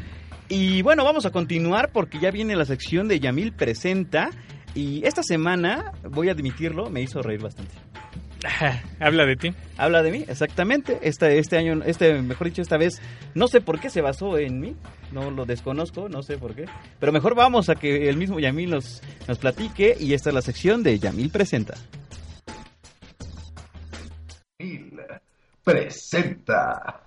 [0.50, 4.30] Y bueno, vamos a continuar porque ya viene la sección de Yamil Presenta.
[4.76, 7.74] Y esta semana, voy a admitirlo, me hizo reír bastante.
[8.99, 9.54] Habla de ti.
[9.78, 10.99] Habla de mí, exactamente.
[11.02, 13.02] Este, este año, este, mejor dicho, esta vez,
[13.34, 14.75] no sé por qué se basó en mí,
[15.12, 16.65] no lo desconozco, no sé por qué.
[16.99, 20.41] Pero mejor vamos a que el mismo Yamil nos, nos platique y esta es la
[20.41, 21.75] sección de Yamil Presenta.
[24.60, 24.99] Gil
[25.63, 27.02] presenta.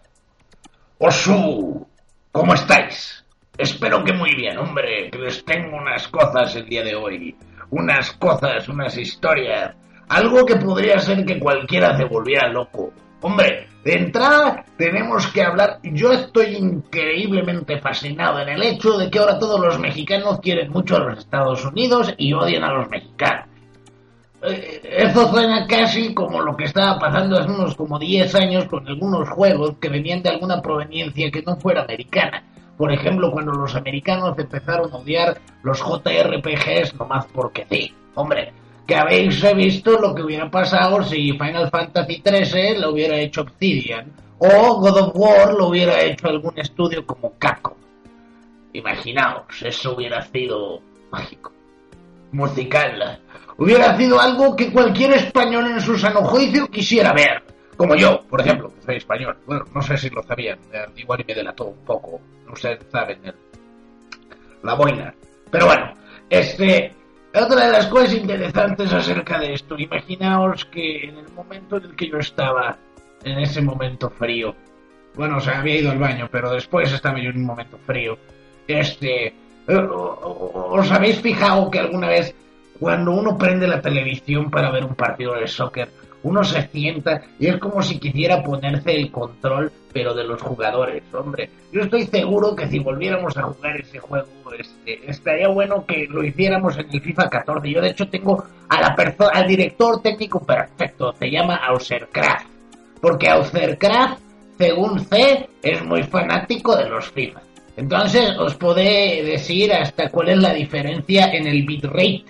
[0.98, 1.86] Osu,
[2.30, 3.24] ¿cómo estáis?
[3.58, 7.36] Espero que muy bien, hombre, que les tengo unas cosas el día de hoy.
[7.70, 9.74] Unas cosas, unas historias.
[10.12, 12.92] Algo que podría ser que cualquiera se volviera loco.
[13.22, 15.78] Hombre, de entrada tenemos que hablar.
[15.82, 20.96] Yo estoy increíblemente fascinado en el hecho de que ahora todos los mexicanos quieren mucho
[20.96, 23.46] a los Estados Unidos y odian a los mexicanos.
[24.42, 28.86] Eh, Eso suena casi como lo que estaba pasando hace unos como 10 años con
[28.86, 32.44] algunos juegos que venían de alguna proveniencia que no fuera americana.
[32.76, 37.94] por ejemplo, cuando los americanos empezaron a odiar los JRPGs nomás porque sí.
[38.14, 38.52] Hombre,
[38.94, 44.80] habéis visto lo que hubiera pasado si Final Fantasy XIII lo hubiera hecho Obsidian o
[44.80, 47.74] God of War lo hubiera hecho algún estudio como Capcom.
[48.72, 51.52] Imaginaos, eso hubiera sido mágico,
[52.32, 53.20] musical.
[53.56, 57.44] Hubiera sido algo que cualquier español en su sano juicio quisiera ver.
[57.76, 59.36] Como yo, por ejemplo, que soy español.
[59.46, 62.20] Bueno, no sé si lo sabían, eh, igual me delató un poco.
[62.50, 63.18] Ustedes saben
[64.62, 65.14] la boina.
[65.50, 65.94] Pero bueno,
[66.30, 66.94] este,
[67.34, 71.96] otra de las cosas interesantes acerca de esto, imaginaos que en el momento en el
[71.96, 72.76] que yo estaba,
[73.24, 74.54] en ese momento frío,
[75.14, 78.18] bueno, o había ido al baño, pero después estaba yo en un momento frío,
[78.66, 79.34] este, eh,
[79.66, 82.34] ¿os habéis fijado que alguna vez
[82.78, 85.88] cuando uno prende la televisión para ver un partido de soccer,
[86.24, 91.02] uno se sienta y es como si quisiera ponerse el control, pero de los jugadores,
[91.12, 91.50] hombre.
[91.72, 96.22] Yo estoy seguro que si volviéramos a jugar ese juego, este, estaría bueno que lo
[96.22, 97.70] hiciéramos en el FIFA 14.
[97.70, 102.46] Yo de hecho tengo a la perso- al director técnico perfecto, se llama Ausercraft,
[103.00, 104.20] porque Ausercraft,
[104.58, 107.40] según sé, es muy fanático de los FIFA.
[107.76, 112.24] Entonces os podré decir hasta cuál es la diferencia en el bitrate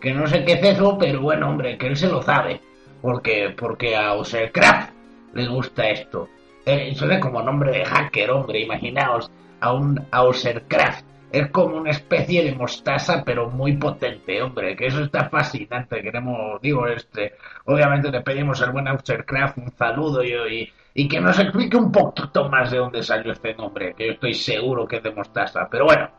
[0.00, 2.58] que no sé qué es eso, pero bueno, hombre, que él se lo sabe,
[3.00, 4.92] porque, porque a Usercraft
[5.34, 6.28] le gusta esto.
[6.64, 11.06] Eh, suena como nombre de hacker, hombre, imaginaos a un Usercraft.
[11.32, 16.02] Es como una especie de mostaza, pero muy potente, hombre, que eso está fascinante.
[16.02, 17.34] Queremos, digo, este,
[17.66, 22.48] obviamente le pedimos al buen Usercraft un saludo y, y que nos explique un poquito
[22.48, 25.68] más de dónde salió este nombre, que yo estoy seguro que es de mostaza.
[25.70, 26.10] Pero bueno,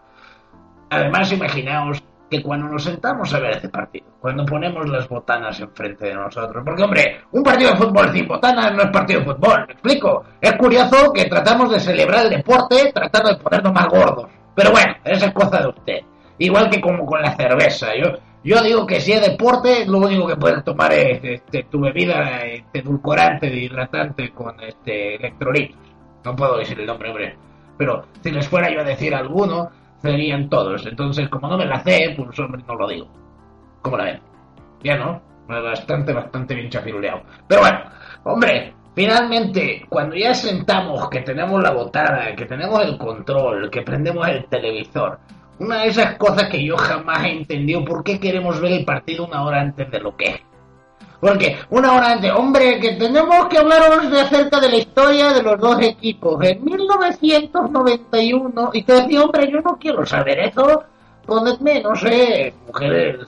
[0.92, 6.08] Además, imaginaos que cuando nos sentamos a ver este partido, cuando ponemos las botanas enfrente
[6.08, 9.66] de nosotros, porque hombre, un partido de fútbol sin botanas no es partido de fútbol,
[9.68, 10.24] ¿me explico?
[10.40, 14.30] Es curioso que tratamos de celebrar el deporte tratando de ponernos más gordos.
[14.56, 16.00] Pero bueno, esa es cosa de usted.
[16.38, 17.88] Igual que como con la cerveza.
[17.96, 18.14] Yo,
[18.46, 22.46] yo digo que si es deporte, lo único que puedes tomar es este, tu bebida
[22.46, 25.78] este, edulcorante, hidratante con este electrolitos.
[26.24, 27.38] No puedo decir el nombre, hombre.
[27.78, 29.70] Pero si les fuera yo a decir alguno,
[30.02, 30.86] serían todos.
[30.86, 33.08] Entonces, como no me la sé, pues hombre, no lo digo.
[33.82, 34.22] ¿Cómo la ven?
[34.84, 37.22] Ya no, bastante, bastante bien chafiruleado.
[37.48, 37.80] Pero bueno,
[38.24, 44.28] hombre, finalmente, cuando ya sentamos que tenemos la botada, que tenemos el control, que prendemos
[44.28, 45.20] el televisor,
[45.60, 49.28] una de esas cosas que yo jamás he entendido, ¿por qué queremos ver el partido
[49.28, 50.51] una hora antes de lo que es?
[51.22, 55.44] Porque una hora antes, hombre, que tenemos que hablaros de acerca de la historia de
[55.44, 56.44] los dos equipos.
[56.44, 60.84] En 1991, y te decía, hombre, yo no quiero saber eso.
[61.24, 63.20] Ponedme, no sé, mujeres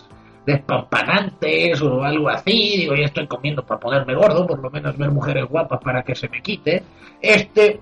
[0.43, 2.79] despampanantes o algo así.
[2.79, 6.15] Digo, ya estoy comiendo para ponerme gordo, por lo menos ver mujeres guapas para que
[6.15, 6.83] se me quite.
[7.21, 7.79] Este.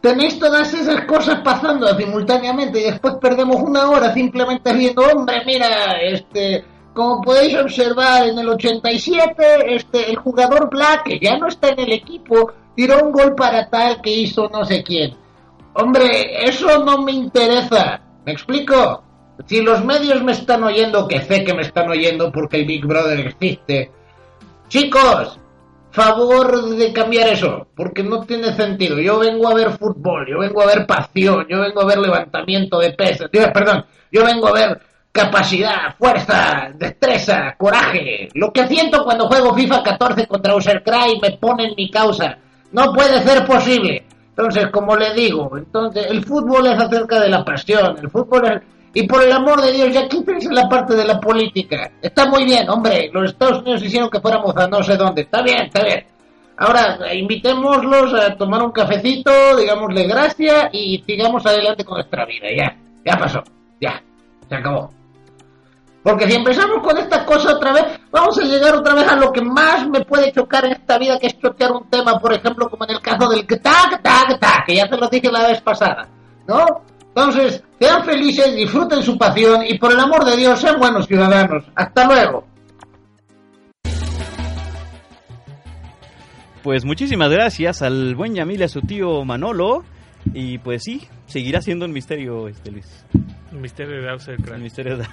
[0.00, 6.00] Tenéis todas esas cosas pasando simultáneamente y después perdemos una hora simplemente viendo, hombre, mira,
[6.00, 11.68] este, como podéis observar en el 87, este, el jugador Black, que ya no está
[11.68, 15.14] en el equipo, tiró un gol para tal que hizo no sé quién.
[15.74, 18.00] Hombre, eso no me interesa.
[18.26, 19.04] ¿Me explico?
[19.46, 22.84] Si los medios me están oyendo, que sé que me están oyendo porque el Big
[22.84, 23.90] Brother existe.
[24.68, 25.38] Chicos,
[25.90, 28.98] favor de cambiar eso, porque no tiene sentido.
[29.00, 32.78] Yo vengo a ver fútbol, yo vengo a ver pasión, yo vengo a ver levantamiento
[32.78, 34.80] de pesas, perdón, yo vengo a ver
[35.12, 38.28] capacidad, fuerza, destreza, coraje.
[38.34, 42.38] Lo que siento cuando juego FIFA 14 contra Usercry me pone en mi causa.
[42.72, 44.04] No puede ser posible.
[44.30, 48.62] Entonces, como le digo, entonces el fútbol es acerca de la pasión, el fútbol es...
[48.92, 51.92] Y por el amor de Dios, ya quítense la parte de la política.
[52.02, 53.08] Está muy bien, hombre.
[53.12, 55.22] Los Estados Unidos hicieron que fuéramos a no sé dónde.
[55.22, 56.04] Está bien, está bien.
[56.56, 62.48] Ahora, invitémoslos a tomar un cafecito, digámosle gracias y sigamos adelante con nuestra vida.
[62.56, 63.44] Ya, ya pasó.
[63.80, 64.02] Ya,
[64.48, 64.99] se acabó.
[66.02, 69.30] Porque si empezamos con esta cosa otra vez, vamos a llegar otra vez a lo
[69.32, 72.70] que más me puede chocar en esta vida, que es chotear un tema, por ejemplo,
[72.70, 75.60] como en el caso del tac, tac, tac, que ya se lo dije la vez
[75.60, 76.08] pasada,
[76.46, 76.64] ¿no?
[77.08, 81.64] Entonces, sean felices, disfruten su pasión y por el amor de Dios, sean buenos ciudadanos.
[81.74, 82.44] Hasta luego.
[86.62, 89.82] Pues muchísimas gracias al buen Yamil y a su tío Manolo.
[90.34, 93.04] Y pues sí, seguirá siendo un misterio, este Luis.
[93.52, 94.62] El misterio de El Ausercraft.
[94.62, 95.06] misterio de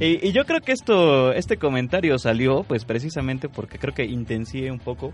[0.00, 4.70] y, y yo creo que esto, este comentario salió, pues precisamente porque creo que intencié
[4.70, 5.12] un poco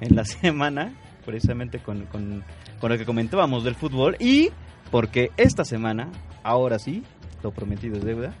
[0.00, 0.92] en la semana,
[1.24, 2.44] precisamente con, con,
[2.80, 4.16] con lo que comentábamos del fútbol.
[4.20, 4.50] Y
[4.90, 6.10] porque esta semana,
[6.42, 7.02] ahora sí,
[7.42, 8.34] lo prometido es deuda,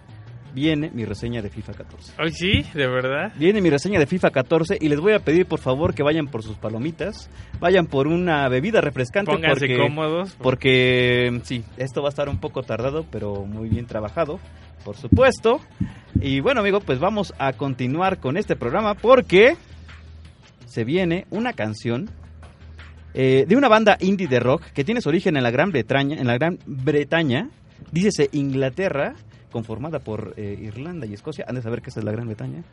[0.54, 2.12] viene mi reseña de FIFA 14.
[2.22, 3.32] Hoy sí, de verdad.
[3.36, 6.26] Viene mi reseña de FIFA 14 y les voy a pedir por favor que vayan
[6.26, 7.30] por sus palomitas,
[7.60, 10.36] vayan por una bebida refrescante Pónganse porque, cómodos.
[10.40, 14.38] porque sí, esto va a estar un poco tardado, pero muy bien trabajado,
[14.84, 15.60] por supuesto.
[16.20, 19.56] Y bueno, amigo, pues vamos a continuar con este programa porque
[20.66, 22.10] se viene una canción
[23.14, 26.16] eh, de una banda indie de rock que tiene su origen en la Gran Bretaña,
[26.16, 27.50] en la Gran Bretaña,
[27.90, 29.14] dícese Inglaterra,
[29.52, 31.44] conformada por eh, Irlanda y Escocia.
[31.48, 32.64] Han de saber que esa es la Gran Bretaña,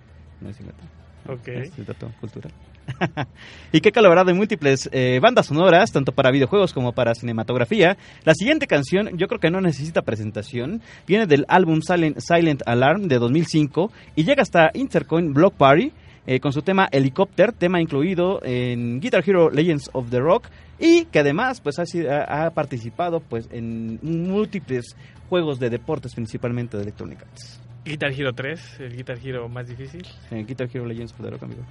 [0.41, 0.89] no es Inglaterra.
[1.27, 1.47] Ok.
[1.49, 2.51] Es el dato cultural.
[3.71, 7.97] y que ha colaborado en múltiples eh, bandas sonoras, tanto para videojuegos como para cinematografía.
[8.23, 13.07] La siguiente canción, yo creo que no necesita presentación, viene del álbum Silent, Silent Alarm
[13.07, 15.91] de 2005 y llega hasta Intercoin Block Party
[16.31, 20.47] eh, con su tema Helicopter, tema incluido en Guitar Hero Legends of the Rock
[20.79, 24.95] y que además pues ha, sido- ha- ha participado pues en múltiples
[25.27, 27.59] juegos de deportes, principalmente de Electronic Arts.
[27.83, 30.05] Guitar Hero 3, el Guitar Hero más difícil.
[30.29, 31.61] En Guitar Hero Legends of the Rock, amigo.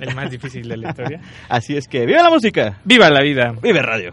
[0.00, 1.20] El más difícil de la historia.
[1.50, 2.80] Así es que, ¡viva la música!
[2.84, 3.52] ¡Viva la vida!
[3.62, 4.12] ¡Vive radio!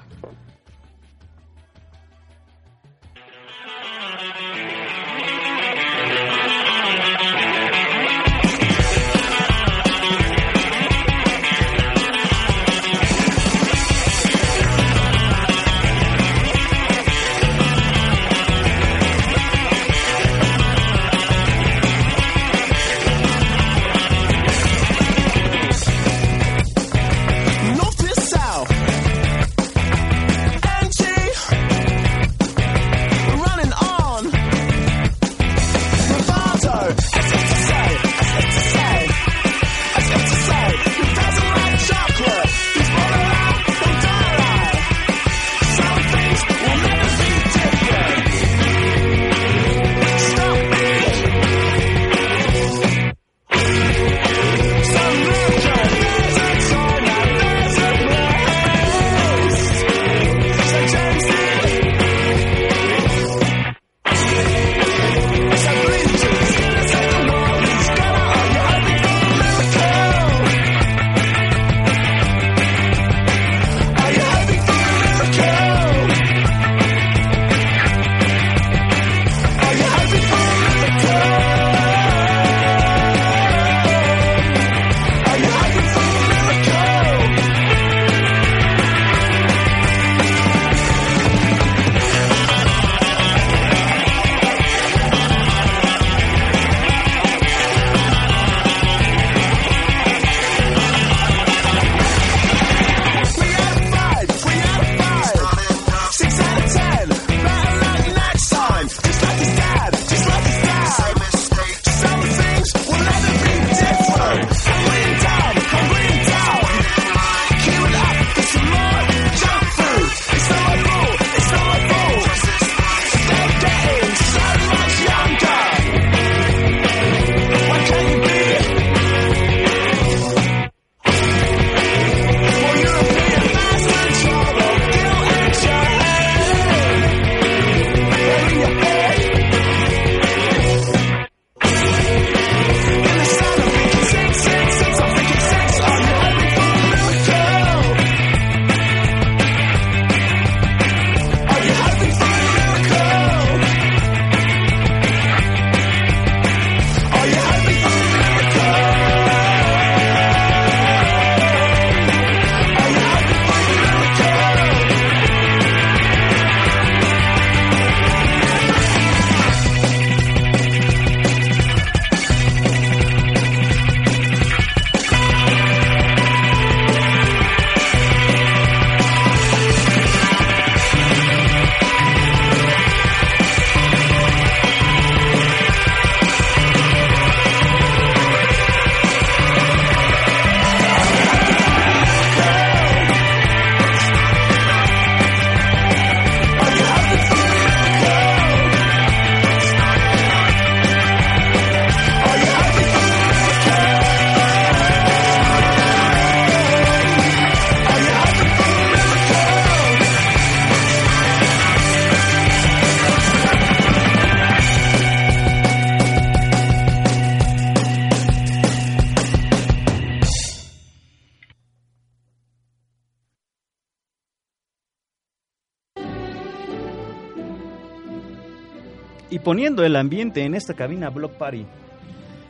[229.81, 231.65] El ambiente en esta cabina Block Party.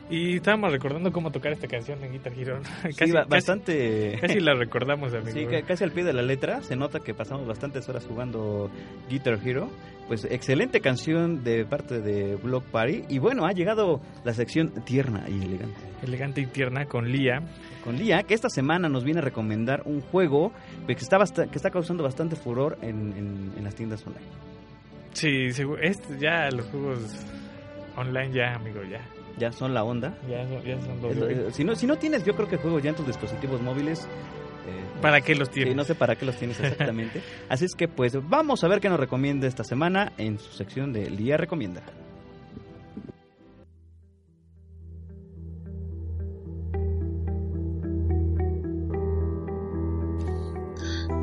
[0.10, 2.60] Y estábamos recordando cómo tocar esta canción en Guitar Hero.
[2.92, 4.18] Sí, ba- bastante...
[4.22, 5.32] Casi, la recordamos, amigo.
[5.32, 6.62] Sí, ca- casi al pie de la letra.
[6.62, 8.70] Se nota que pasamos bastantes horas jugando
[9.10, 9.70] Guitar Hero.
[10.08, 13.06] Pues excelente canción de parte de Block Party.
[13.08, 15.80] Y bueno, ha llegado la sección tierna y elegante.
[16.04, 17.42] Elegante y tierna con Lía.
[17.86, 20.52] Con Lía, que esta semana nos viene a recomendar un juego
[20.86, 21.18] que está,
[21.50, 24.26] que está causando bastante furor en, en- en las tiendas online.
[25.14, 25.48] Sí,
[25.82, 27.00] este, ya los juegos
[27.96, 29.02] online ya, amigo, ya.
[29.38, 30.16] Ya son la onda.
[30.30, 31.48] Ya, son- ya son Es lo- doble.
[31.48, 34.02] eh, si, no, si no tienes, yo creo que juegos ya en tus dispositivos móviles.
[34.66, 35.76] eh, ¿Para qué los Sí, tienes?
[35.76, 37.22] no sé para qué los tienes exactamente.
[37.50, 40.94] Así es que pues vamos a ver qué nos recomienda esta semana en su sección
[40.94, 41.82] de Lía Recomienda.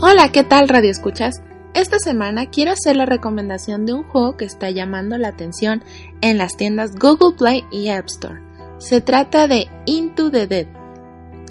[0.03, 1.43] Hola, ¿qué tal Radio Escuchas?
[1.73, 5.85] Esta semana quiero hacer la recomendación de un juego que está llamando la atención
[6.21, 8.41] en las tiendas Google Play y App Store.
[8.79, 10.67] Se trata de Into the Dead.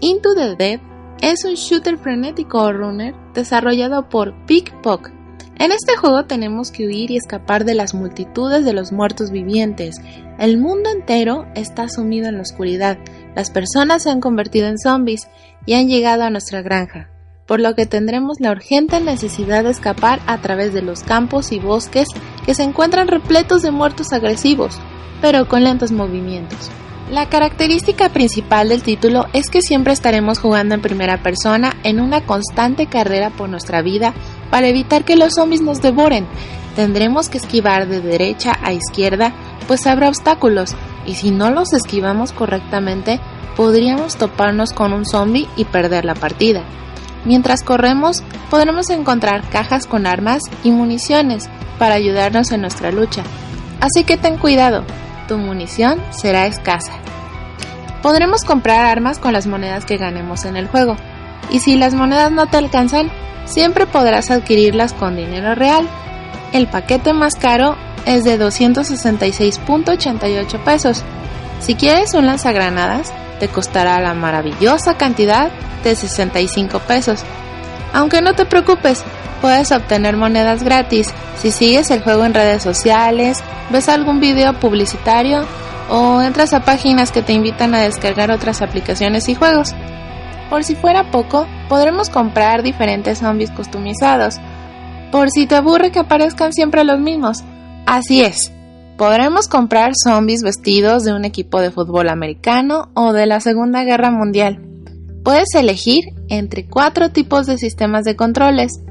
[0.01, 0.81] Into the Dead
[1.21, 5.09] es un shooter frenético o runner desarrollado por Pickpock.
[5.57, 10.01] En este juego tenemos que huir y escapar de las multitudes de los muertos vivientes.
[10.37, 12.97] El mundo entero está sumido en la oscuridad.
[13.35, 15.29] Las personas se han convertido en zombies
[15.65, 17.09] y han llegado a nuestra granja
[17.49, 21.57] por lo que tendremos la urgente necesidad de escapar a través de los campos y
[21.57, 22.07] bosques
[22.45, 24.79] que se encuentran repletos de muertos agresivos,
[25.19, 26.69] pero con lentos movimientos.
[27.09, 32.21] La característica principal del título es que siempre estaremos jugando en primera persona en una
[32.21, 34.13] constante carrera por nuestra vida
[34.51, 36.27] para evitar que los zombies nos devoren.
[36.75, 39.33] Tendremos que esquivar de derecha a izquierda,
[39.67, 40.75] pues habrá obstáculos,
[41.07, 43.19] y si no los esquivamos correctamente,
[43.55, 46.63] podríamos toparnos con un zombie y perder la partida.
[47.25, 53.23] Mientras corremos, podremos encontrar cajas con armas y municiones para ayudarnos en nuestra lucha.
[53.81, 54.83] Así que ten cuidado,
[55.27, 56.93] tu munición será escasa.
[58.01, 60.95] Podremos comprar armas con las monedas que ganemos en el juego,
[61.51, 63.11] y si las monedas no te alcanzan,
[63.45, 65.87] siempre podrás adquirirlas con dinero real.
[66.53, 71.03] El paquete más caro es de 266.88 pesos.
[71.59, 75.51] Si quieres un lanzagranadas, te costará la maravillosa cantidad
[75.83, 77.23] de 65 pesos.
[77.93, 79.03] Aunque no te preocupes,
[79.41, 83.41] puedes obtener monedas gratis si sigues el juego en redes sociales,
[83.71, 85.45] ves algún video publicitario
[85.89, 89.73] o entras a páginas que te invitan a descargar otras aplicaciones y juegos.
[90.49, 94.35] Por si fuera poco, podremos comprar diferentes zombies customizados,
[95.13, 97.43] por si te aburre que aparezcan siempre los mismos.
[97.85, 98.51] Así es,
[98.99, 104.11] podremos comprar zombies vestidos de un equipo de fútbol americano o de la Segunda Guerra
[104.11, 104.59] Mundial.
[105.23, 108.81] Puedes elegir entre cuatro tipos de sistemas de controles.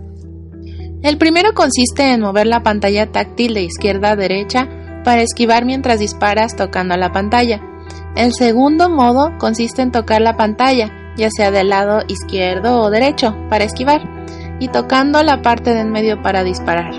[1.03, 4.67] El primero consiste en mover la pantalla táctil de izquierda a derecha
[5.05, 7.61] para esquivar mientras disparas tocando la pantalla.
[8.17, 13.37] El segundo modo consiste en tocar la pantalla, ya sea del lado izquierdo o derecho,
[13.51, 14.01] para esquivar,
[14.59, 16.95] y tocando la parte del medio para disparar.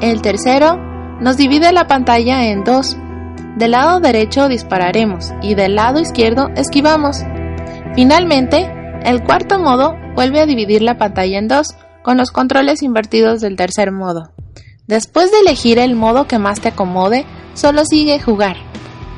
[0.00, 0.88] El tercero
[1.20, 2.96] nos divide la pantalla en dos.
[3.56, 7.22] Del lado derecho dispararemos y del lado izquierdo esquivamos.
[7.94, 8.70] Finalmente,
[9.02, 13.56] el cuarto modo vuelve a dividir la pantalla en dos, con los controles invertidos del
[13.56, 14.32] tercer modo.
[14.86, 18.56] Después de elegir el modo que más te acomode, solo sigue jugar.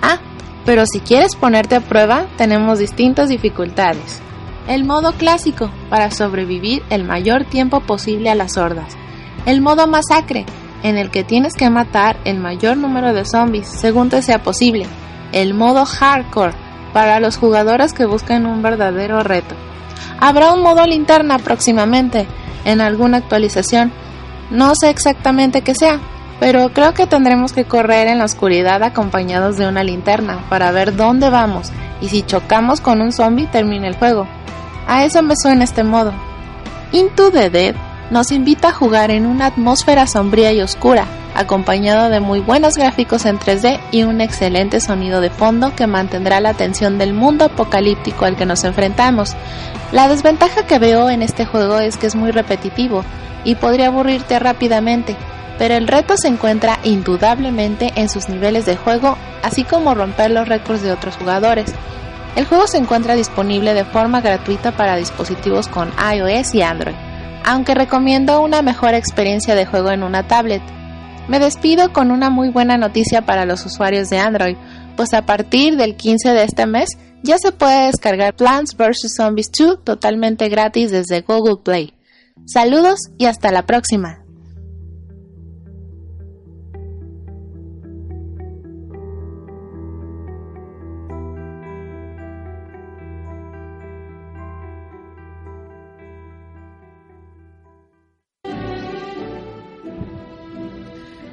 [0.02, 0.18] Ah,
[0.64, 4.20] pero si quieres ponerte a prueba, tenemos distintas dificultades.
[4.66, 8.96] El modo clásico, para sobrevivir el mayor tiempo posible a las hordas.
[9.46, 10.46] El modo masacre,
[10.82, 14.86] en el que tienes que matar el mayor número de zombies según te sea posible.
[15.32, 16.54] El modo hardcore,
[16.92, 19.54] para los jugadores que buscan un verdadero reto.
[20.18, 22.26] Habrá un modo linterna próximamente,
[22.64, 23.92] en alguna actualización.
[24.50, 26.00] No sé exactamente qué sea,
[26.40, 30.96] pero creo que tendremos que correr en la oscuridad acompañados de una linterna para ver
[30.96, 31.70] dónde vamos
[32.00, 34.26] y si chocamos con un zombie termina el juego.
[34.88, 36.12] A eso me suena este modo.
[36.92, 37.76] Into the Dead
[38.10, 43.24] nos invita a jugar en una atmósfera sombría y oscura, acompañado de muy buenos gráficos
[43.24, 48.24] en 3D y un excelente sonido de fondo que mantendrá la atención del mundo apocalíptico
[48.24, 49.36] al que nos enfrentamos.
[49.92, 53.04] La desventaja que veo en este juego es que es muy repetitivo
[53.44, 55.16] y podría aburrirte rápidamente,
[55.56, 60.48] pero el reto se encuentra indudablemente en sus niveles de juego, así como romper los
[60.48, 61.72] récords de otros jugadores.
[62.34, 66.94] El juego se encuentra disponible de forma gratuita para dispositivos con iOS y Android,
[67.44, 70.62] aunque recomiendo una mejor experiencia de juego en una tablet.
[71.28, 74.56] Me despido con una muy buena noticia para los usuarios de Android,
[74.96, 76.90] pues a partir del 15 de este mes
[77.22, 79.14] ya se puede descargar Plants vs.
[79.16, 81.94] Zombies 2 totalmente gratis desde Google Play.
[82.46, 84.24] Saludos y hasta la próxima.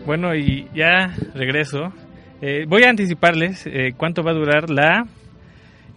[0.08, 1.92] Bueno, y ya regreso.
[2.42, 5.06] Eh, voy a anticiparles eh, cuánto va a durar la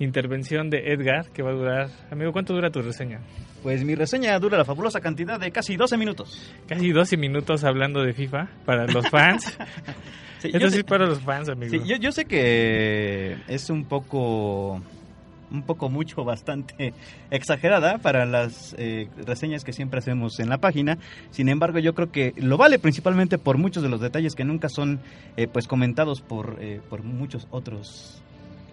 [0.01, 1.89] intervención de Edgar, que va a durar...
[2.11, 3.21] Amigo, ¿cuánto dura tu reseña?
[3.63, 6.53] Pues mi reseña dura la fabulosa cantidad de casi 12 minutos.
[6.67, 9.57] Casi 12 minutos hablando de FIFA para los fans.
[10.41, 11.71] Sí, Eso yo sí sé- para los fans, amigo.
[11.71, 14.81] Sí, yo, yo sé que es un poco
[15.51, 16.95] un poco mucho bastante
[17.31, 20.99] exagerada para las eh, reseñas que siempre hacemos en la página.
[21.31, 24.69] Sin embargo yo creo que lo vale principalmente por muchos de los detalles que nunca
[24.69, 25.01] son
[25.37, 28.23] eh, pues comentados por eh, por muchos otros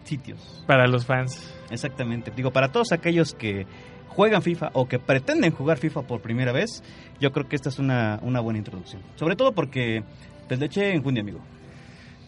[0.03, 0.63] sitios.
[0.65, 1.53] Para los fans.
[1.69, 2.31] exactamente.
[2.35, 3.65] Digo para todos aquellos que
[4.07, 6.83] juegan FIFA o que pretenden jugar FIFA por primera vez
[7.19, 9.01] yo creo que esta es una, una buena introducción.
[9.15, 10.03] Sobre todo porque
[10.47, 11.41] pues le eché en Jundia amigo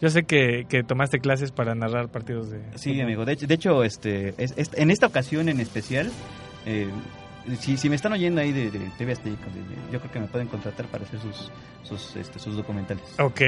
[0.00, 2.60] Yo sé que, que tomaste clases para narrar partidos de...
[2.76, 3.24] Sí, amigo.
[3.24, 6.10] De hecho, de hecho este, es- es- en esta ocasión en especial,
[6.66, 6.88] eh,
[7.58, 10.20] si, si me están oyendo ahí de, de TV Azteca, de- de- yo creo que
[10.20, 11.50] me pueden contratar para hacer sus,
[11.82, 13.02] sus, este, sus documentales.
[13.18, 13.40] Ok.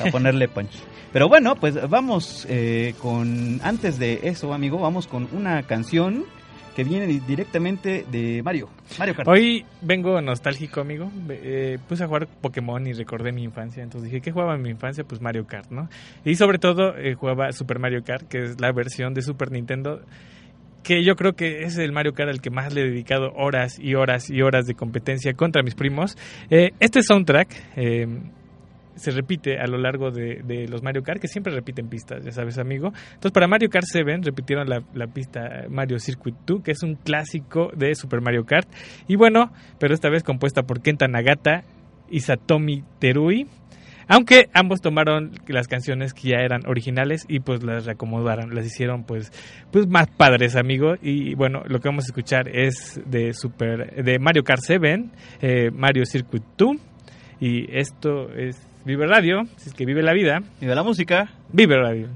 [0.00, 0.70] A ponerle punch.
[1.12, 3.60] Pero bueno, pues vamos eh, con...
[3.62, 6.24] Antes de eso, amigo, vamos con una canción
[6.84, 8.68] que viene di- directamente de Mario.
[8.98, 9.28] Mario Kart.
[9.28, 11.10] Hoy vengo nostálgico, amigo.
[11.28, 13.82] Eh, puse a jugar Pokémon y recordé mi infancia.
[13.82, 15.04] Entonces dije, ¿qué jugaba en mi infancia?
[15.04, 15.88] Pues Mario Kart, ¿no?
[16.24, 20.00] Y sobre todo eh, jugaba Super Mario Kart, que es la versión de Super Nintendo.
[20.82, 23.78] Que yo creo que es el Mario Kart al que más le he dedicado horas
[23.78, 26.16] y horas y horas de competencia contra mis primos.
[26.48, 28.06] Eh, este soundtrack eh,
[29.00, 32.58] se repite a lo largo de, los Mario Kart, que siempre repiten pistas, ya sabes,
[32.58, 32.88] amigo.
[32.88, 36.96] Entonces, para Mario Kart 7 repitieron la, la pista Mario Circuit 2, que es un
[36.96, 38.68] clásico de Super Mario Kart.
[39.08, 41.64] Y bueno, pero esta vez compuesta por Kenta Nagata
[42.10, 43.46] y Satomi Terui.
[44.12, 49.04] Aunque ambos tomaron las canciones que ya eran originales y pues las reacomodaron, las hicieron
[49.04, 49.32] pues,
[49.70, 50.94] pues más padres, amigo.
[51.00, 55.04] Y bueno, lo que vamos a escuchar es de Super, de Mario Kart 7,
[55.42, 56.76] eh, Mario Circuit 2.
[57.38, 61.28] Y esto es Vive Radio, si es que vive la vida, de la música.
[61.52, 62.08] vive Radio.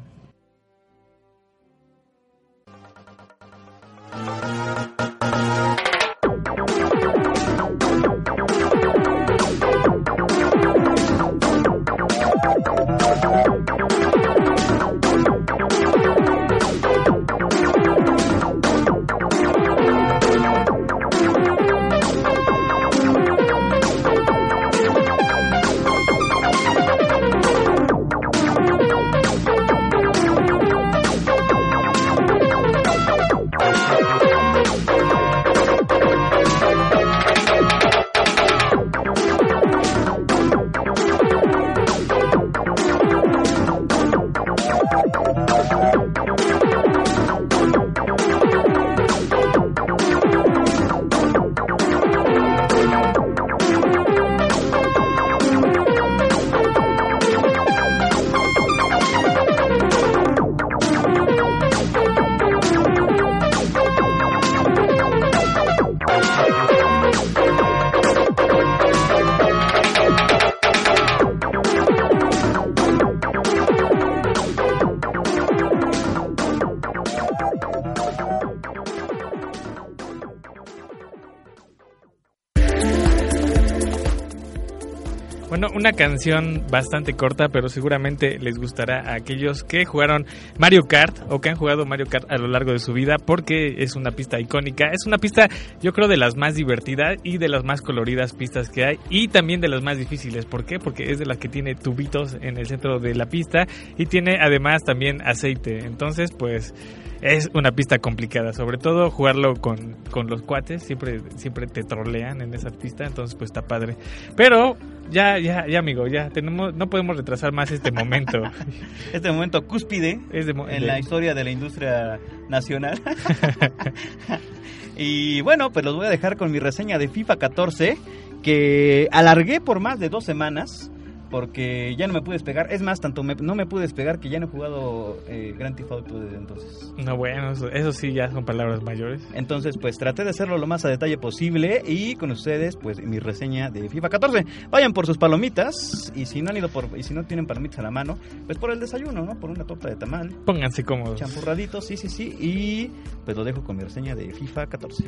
[85.75, 90.25] Una canción bastante corta, pero seguramente les gustará a aquellos que jugaron
[90.59, 93.75] Mario Kart o que han jugado Mario Kart a lo largo de su vida, porque
[93.79, 94.87] es una pista icónica.
[94.93, 95.49] Es una pista,
[95.83, 99.29] yo creo, de las más divertidas y de las más coloridas pistas que hay, y
[99.29, 100.47] también de las más difíciles.
[100.47, 100.79] ¿Por qué?
[100.79, 103.67] Porque es de las que tiene tubitos en el centro de la pista
[103.99, 105.85] y tiene además también aceite.
[105.85, 106.73] Entonces, pues
[107.21, 112.43] es una pista complicada, sobre todo jugarlo con, con los cuates, siempre, siempre te trolean
[112.43, 113.97] en esa pista, entonces pues está padre.
[114.37, 114.77] Pero
[115.15, 118.43] ya, ya, ya amigo, ya tenemos, no podemos retrasar más este momento.
[119.13, 123.01] Este momento cúspide Es de mo- en de- la historia de la industria nacional.
[124.97, 127.97] y bueno, pues los voy a dejar con mi reseña de FIFA 14,
[128.43, 130.91] que alargué por más de dos semanas,
[131.31, 132.73] porque ya no me pude despegar.
[132.73, 135.77] Es más, tanto me- no me pude despegar que ya no he jugado eh, Grand
[135.77, 136.93] Theft Auto desde entonces.
[137.05, 139.27] No, bueno, eso, eso sí ya son palabras mayores.
[139.35, 143.19] Entonces, pues traté de hacerlo lo más a detalle posible y con ustedes, pues mi
[143.19, 144.47] reseña de FIFA 14.
[144.71, 147.79] Vayan por sus palomitas y si no han ido por y si no tienen palomitas
[147.81, 149.39] a la mano, pues por el desayuno, ¿no?
[149.39, 150.31] Por una torta de tamal.
[150.45, 151.19] Pónganse cómodos.
[151.21, 152.37] Champurraditos, sí, sí, sí.
[152.41, 152.91] Y
[153.25, 155.05] pues lo dejo con mi reseña de FIFA 14.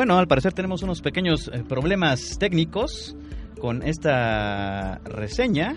[0.00, 3.14] Bueno, al parecer tenemos unos pequeños eh, problemas técnicos
[3.60, 5.76] con esta reseña.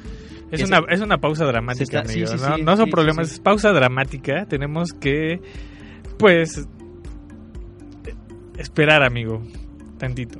[0.49, 2.37] Es una, se- es una pausa dramática, está- sí, amigo.
[2.37, 4.45] sí, no, sí, no son problemas, es pausa dramática.
[4.45, 5.41] Tenemos que,
[6.17, 6.67] pues,
[8.57, 9.41] esperar, amigo.
[9.97, 10.39] Tantito.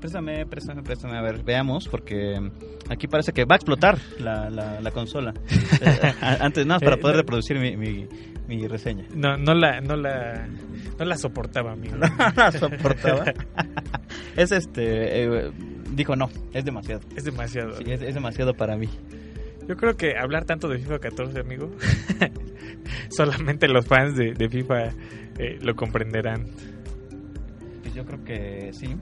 [0.00, 1.16] Préstame, préstame, préstame.
[1.16, 2.38] A ver, veamos, porque
[2.88, 5.32] aquí parece que va a explotar la, la, la consola.
[5.80, 8.06] Eh, Antes nada, para Eh, poder reproducir mi, mi,
[8.48, 9.04] mi reseña.
[9.14, 10.46] No, no la, no la,
[10.98, 11.96] no la soportaba, amigo.
[11.96, 13.24] No la soportaba.
[14.36, 15.24] es este.
[15.24, 15.52] eh,
[15.92, 17.00] dijo, no, es demasiado.
[17.16, 17.76] Es demasiado.
[17.76, 18.88] Sí, es, es demasiado para mí.
[19.68, 21.70] Yo creo que hablar tanto de FIFA 14, amigo,
[23.08, 24.88] solamente los fans de, de FIFA
[25.38, 26.46] eh, lo comprenderán.
[27.82, 28.94] Pues yo creo que sí.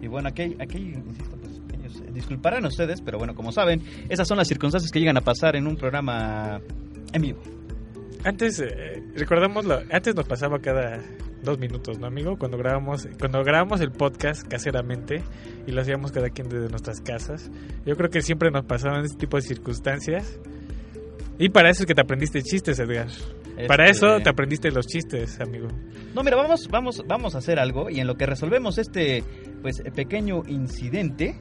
[0.00, 4.38] Y bueno, aquí, aquí insisto, pues, eh, disculparán ustedes, pero bueno, como saben, esas son
[4.38, 6.60] las circunstancias que llegan a pasar en un programa
[7.12, 7.42] en vivo.
[8.28, 11.00] Antes, eh, recordamos, lo- antes nos pasaba cada
[11.42, 12.36] dos minutos, ¿no, amigo?
[12.36, 15.22] Cuando grabamos, cuando grabamos el podcast caseramente
[15.66, 17.50] y lo hacíamos cada quien desde nuestras casas.
[17.86, 20.38] Yo creo que siempre nos pasaban este tipo de circunstancias.
[21.38, 23.06] Y para eso es que te aprendiste chistes, Edgar.
[23.66, 25.68] Para Este- eso te aprendiste los chistes, amigo.
[26.14, 29.24] No, mira, vamos, vamos, vamos a hacer algo y en lo que resolvemos este,
[29.62, 31.40] pues, pequeño incidente,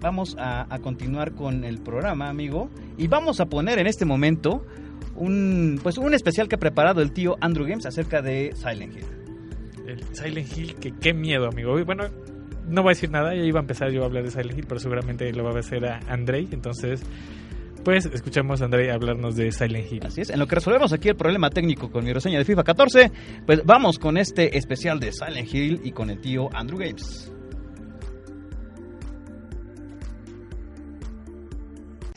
[0.00, 4.64] vamos a, a continuar con el programa, amigo, y vamos a poner en este momento
[5.20, 9.04] un, pues, un especial que ha preparado el tío Andrew Games acerca de Silent Hill.
[9.86, 11.72] El Silent Hill, que qué miedo, amigo.
[11.84, 12.04] Bueno,
[12.66, 14.66] no voy a decir nada, ya iba a empezar yo a hablar de Silent Hill,
[14.66, 16.48] pero seguramente lo va a hacer a Andrei.
[16.50, 17.02] Entonces,
[17.84, 20.06] pues escuchamos a Andrei hablarnos de Silent Hill.
[20.06, 22.64] Así es, en lo que resolvemos aquí el problema técnico con mi reseña de FIFA
[22.64, 23.12] 14,
[23.46, 27.32] pues vamos con este especial de Silent Hill y con el tío Andrew Games.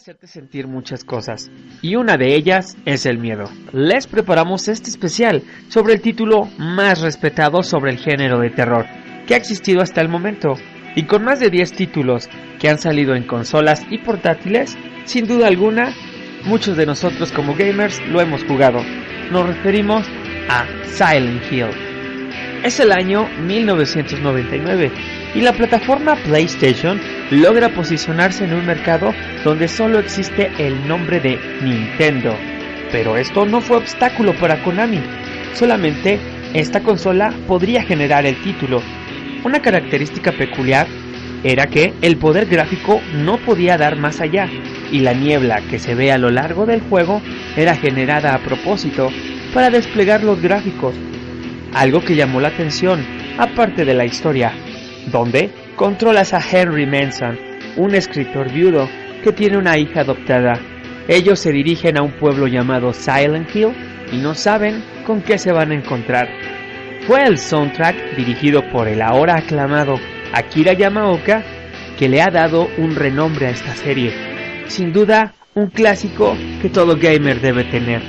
[0.04, 1.50] Hacerte sentir muchas cosas,
[1.82, 3.46] y una de ellas es el miedo.
[3.72, 8.86] Les preparamos este especial sobre el título más respetado sobre el género de terror
[9.26, 10.56] que ha existido hasta el momento,
[10.98, 12.28] y con más de 10 títulos
[12.60, 15.94] que han salido en consolas y portátiles, sin duda alguna,
[16.44, 18.84] muchos de nosotros como gamers lo hemos jugado.
[19.32, 20.06] Nos referimos
[20.50, 21.70] a Silent Hill.
[22.62, 27.00] Es el año 1999 y la plataforma PlayStation
[27.32, 29.14] logra posicionarse en un mercado
[29.44, 32.36] donde solo existe el nombre de Nintendo.
[32.92, 35.02] Pero esto no fue obstáculo para Konami,
[35.54, 36.20] solamente
[36.54, 38.82] esta consola podría generar el título.
[39.44, 40.88] Una característica peculiar
[41.44, 44.48] era que el poder gráfico no podía dar más allá
[44.92, 47.22] y la niebla que se ve a lo largo del juego
[47.58, 49.10] era generada a propósito
[49.54, 50.96] para desplegar los gráficos
[51.74, 53.04] algo que llamó la atención,
[53.38, 54.54] aparte de la historia,
[55.12, 57.38] donde controlas a Henry Manson,
[57.78, 58.88] un escritor viudo
[59.24, 60.54] que tiene una hija adoptada.
[61.08, 63.74] Ellos se dirigen a un pueblo llamado Silent Hill
[64.12, 66.30] y no saben con qué se van a encontrar.
[67.08, 69.96] Fue el soundtrack dirigido por el ahora aclamado
[70.34, 71.44] Akira Yamaoka
[71.98, 74.14] que le ha dado un renombre a esta serie.
[74.68, 78.02] Sin duda, un clásico que todo gamer debe tener.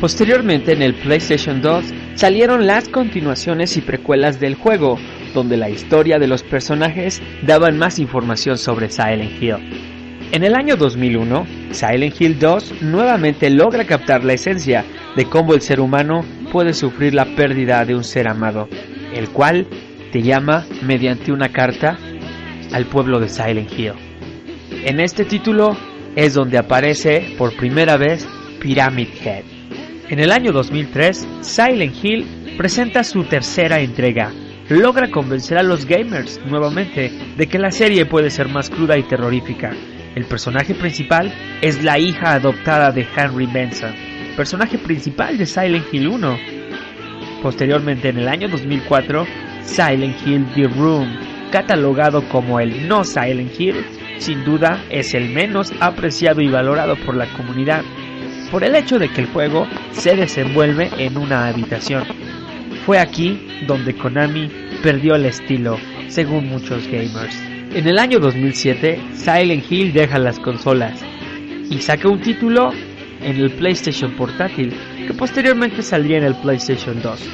[0.00, 1.84] Posteriormente en el PlayStation 2
[2.14, 4.98] salieron las continuaciones y precuelas del juego,
[5.32, 9.56] donde la historia de los personajes daban más información sobre Silent Hill.
[10.32, 14.84] En el año 2001, Silent Hill 2 nuevamente logra captar la esencia
[15.16, 18.68] de cómo el ser humano puede sufrir la pérdida de un ser amado,
[19.12, 19.66] el cual
[20.12, 21.98] te llama mediante una carta
[22.72, 23.92] al pueblo de Silent Hill.
[24.84, 25.76] En este título
[26.14, 28.26] es donde aparece por primera vez
[28.60, 29.44] Pyramid Head.
[30.08, 34.32] En el año 2003, Silent Hill presenta su tercera entrega.
[34.70, 39.02] Logra convencer a los gamers nuevamente de que la serie puede ser más cruda y
[39.02, 39.72] terrorífica.
[40.14, 43.92] El personaje principal es la hija adoptada de Henry Benson,
[44.36, 46.38] personaje principal de Silent Hill 1.
[47.42, 49.26] Posteriormente, en el año 2004,
[49.62, 51.18] Silent Hill The Room,
[51.50, 53.84] catalogado como el no Silent Hill,
[54.18, 57.82] sin duda es el menos apreciado y valorado por la comunidad
[58.52, 62.04] por el hecho de que el juego se desenvuelve en una habitación.
[62.86, 65.78] Fue aquí donde Konami perdió el estilo,
[66.08, 67.38] según muchos gamers.
[67.74, 71.04] En el año 2007, Silent Hill deja las consolas
[71.70, 72.72] y saca un título
[73.22, 74.74] en el PlayStation portátil
[75.06, 77.30] que posteriormente saldría en el PlayStation 2.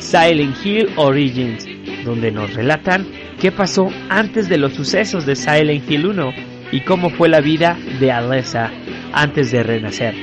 [0.00, 1.66] Silent Hill Origins,
[2.04, 3.06] donde nos relatan
[3.40, 6.32] qué pasó antes de los sucesos de Silent Hill 1
[6.72, 8.72] y cómo fue la vida de Alessa
[9.12, 10.14] antes de renacer.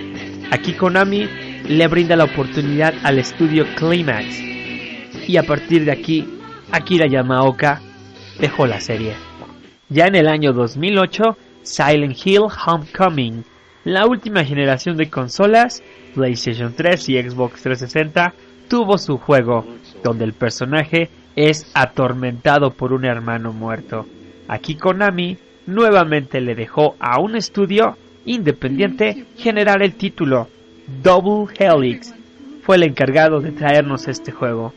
[0.52, 1.28] Aquí Konami
[1.68, 4.42] le brinda la oportunidad al estudio Climax
[5.28, 6.28] y a partir de aquí
[6.74, 7.82] Akira Yamaoka
[8.40, 9.14] dejó la serie.
[9.90, 13.44] Ya en el año 2008, Silent Hill Homecoming,
[13.84, 15.84] la última generación de consolas,
[16.16, 18.34] PlayStation 3 y Xbox 360,
[18.68, 19.64] tuvo su juego.
[20.04, 24.08] donde el personaje es atormentado por un hermano muerto.
[24.48, 30.50] Aquí Konami nuevamente le dejó a un estudio independiente generar el título.
[31.04, 32.14] Double Helix
[32.64, 34.74] fue el encargado de traernos este juego.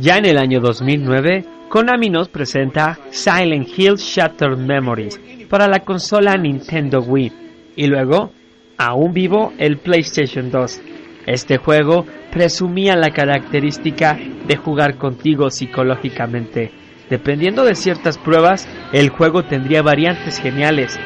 [0.00, 5.20] Ya en el año 2009, Konami nos presenta Silent Hill Shattered Memories
[5.50, 7.32] para la consola Nintendo Wii
[7.74, 8.30] y luego,
[8.76, 10.80] aún vivo, el PlayStation 2.
[11.26, 16.70] Este juego presumía la característica de jugar contigo psicológicamente.
[17.10, 20.96] Dependiendo de ciertas pruebas, el juego tendría variantes geniales.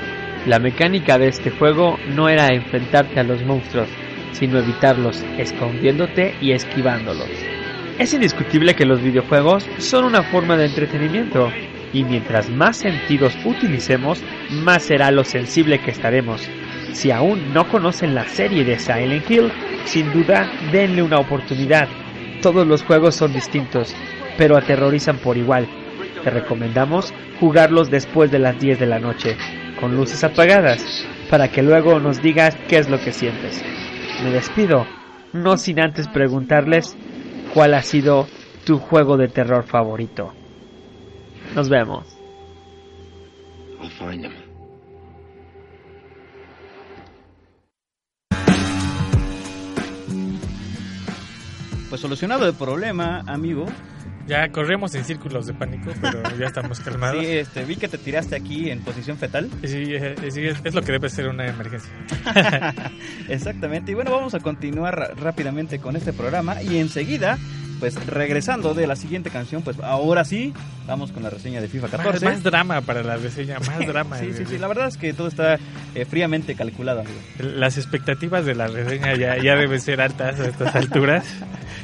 [0.47, 3.89] La mecánica de este juego no era enfrentarte a los monstruos,
[4.33, 7.52] sino evitarlos, escondiéndote y esquivándolos.
[8.03, 11.53] Es indiscutible que los videojuegos son una forma de entretenimiento,
[11.93, 16.43] y mientras más sentidos utilicemos, más será lo sensible que estaremos.
[16.95, 19.53] Si aún no conocen la serie de Silent Hill,
[19.85, 21.87] sin duda denle una oportunidad.
[22.43, 23.95] Todos los juegos son distintos,
[24.37, 25.69] pero aterrorizan por igual.
[26.25, 29.37] Te recomendamos jugarlos después de las 10 de la noche,
[29.79, 33.63] con luces apagadas, para que luego nos digas qué es lo que sientes.
[34.25, 34.89] Me despido,
[35.33, 36.97] no sin antes preguntarles
[37.53, 38.27] cuál ha sido
[38.65, 40.33] tu juego de terror favorito.
[41.55, 42.05] Nos vemos.
[43.81, 44.33] I'll find him.
[51.89, 53.67] Pues solucionado el problema, amigo.
[54.27, 57.25] Ya corremos en círculos de pánico, pero ya estamos calmados.
[57.25, 59.51] Sí, este, vi que te tiraste aquí en posición fetal.
[59.63, 59.87] Sí,
[60.31, 61.91] sí, es, es lo que debe ser una emergencia.
[63.29, 63.93] Exactamente.
[63.93, 67.39] Y bueno, vamos a continuar rápidamente con este programa y enseguida,
[67.83, 70.55] pues regresando de la siguiente canción, pues ahora sí,
[70.87, 72.25] vamos con la reseña de FIFA Más, 14.
[72.27, 74.19] más drama para la reseña, más drama.
[74.19, 75.59] Sí, sí, sí, la verdad es que todo está
[75.97, 77.19] eh, fríamente calculado, amigo.
[77.41, 81.25] Las expectativas de la reseña ya, ya deben ser altas a estas alturas.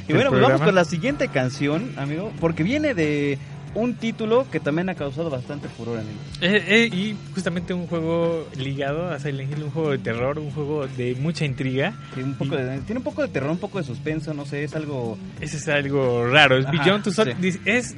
[0.07, 3.39] Y bueno, pues vamos con la siguiente canción, amigo, porque viene de
[3.79, 6.19] un título que también ha causado bastante furor, amigo.
[6.41, 10.51] Eh, eh, y justamente un juego ligado a Silent Hill, un juego de terror, un
[10.51, 11.95] juego de mucha intriga.
[12.15, 14.65] Tiene un poco de, tiene un poco de terror, un poco de suspenso, no sé,
[14.65, 15.17] es algo...
[15.41, 16.59] Ese es algo raro.
[16.59, 17.37] Es Ajá, Beyond Two Souls.
[17.41, 17.61] sí.
[17.65, 17.97] Es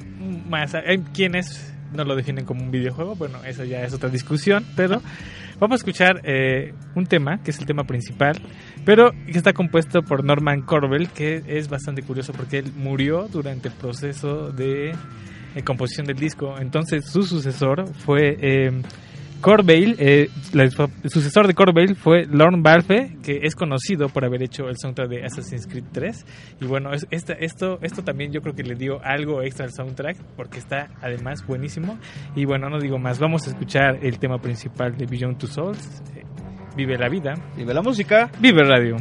[0.48, 0.74] más.
[0.74, 3.16] Hay quienes no lo definen como un videojuego.
[3.16, 4.64] Bueno, eso ya es otra discusión.
[4.76, 5.02] Pero
[5.58, 8.40] vamos a escuchar eh, un tema, que es el tema principal.
[8.84, 13.68] Pero que está compuesto por Norman Corbell, que es bastante curioso porque él murió durante
[13.68, 14.92] el proceso de
[15.54, 16.54] eh, composición del disco.
[16.58, 18.36] Entonces su sucesor fue.
[18.40, 18.82] Eh,
[19.40, 20.70] Corbell, eh, el
[21.10, 25.24] sucesor de Corbell fue Lorne Balfe, que es conocido por haber hecho el soundtrack de
[25.24, 26.26] Assassin's Creed 3.
[26.60, 29.72] Y bueno, es- esta- esto, esto también yo creo que le dio algo extra al
[29.72, 31.98] soundtrack, porque está además buenísimo.
[32.36, 36.02] Y bueno, no digo más, vamos a escuchar el tema principal de Beyond Two Souls.
[36.14, 36.24] eh,
[36.76, 37.32] Vive la vida.
[37.56, 38.30] Vive la música.
[38.40, 38.96] Vive Radio.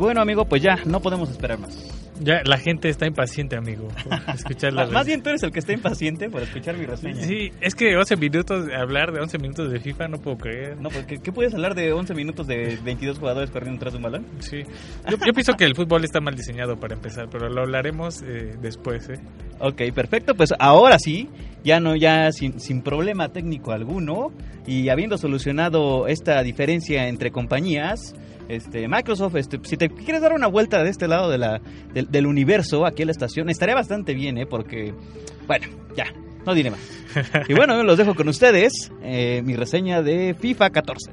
[0.00, 1.76] Bueno, amigo, pues ya, no podemos esperar más.
[2.22, 5.58] Ya la gente está impaciente, amigo, por escuchar la Más, bien tú eres el que
[5.58, 7.22] está impaciente por escuchar mi reseña.
[7.22, 10.76] Sí, es que 11 minutos, hablar de 11 minutos de FIFA no puedo creer.
[10.78, 14.26] No, porque ¿qué puedes hablar de 11 minutos de 22 jugadores corriendo tras un balón?
[14.40, 14.64] Sí.
[15.08, 18.54] Yo, yo pienso que el fútbol está mal diseñado para empezar, pero lo hablaremos eh,
[18.60, 19.20] después, ¿eh?
[19.58, 20.34] Ok, perfecto.
[20.34, 21.28] Pues ahora sí,
[21.64, 24.32] ya no, ya sin, sin problema técnico alguno
[24.66, 28.14] y habiendo solucionado esta diferencia entre compañías,
[28.50, 31.60] este, Microsoft, este, si te quieres dar una vuelta de este lado de la,
[31.94, 34.46] del, del universo, aquí en la estación, estaría bastante bien, ¿eh?
[34.46, 34.92] Porque,
[35.46, 36.06] bueno, ya,
[36.44, 36.80] no diré más.
[37.48, 41.10] Y bueno, los dejo con ustedes, eh, mi reseña de FIFA 14.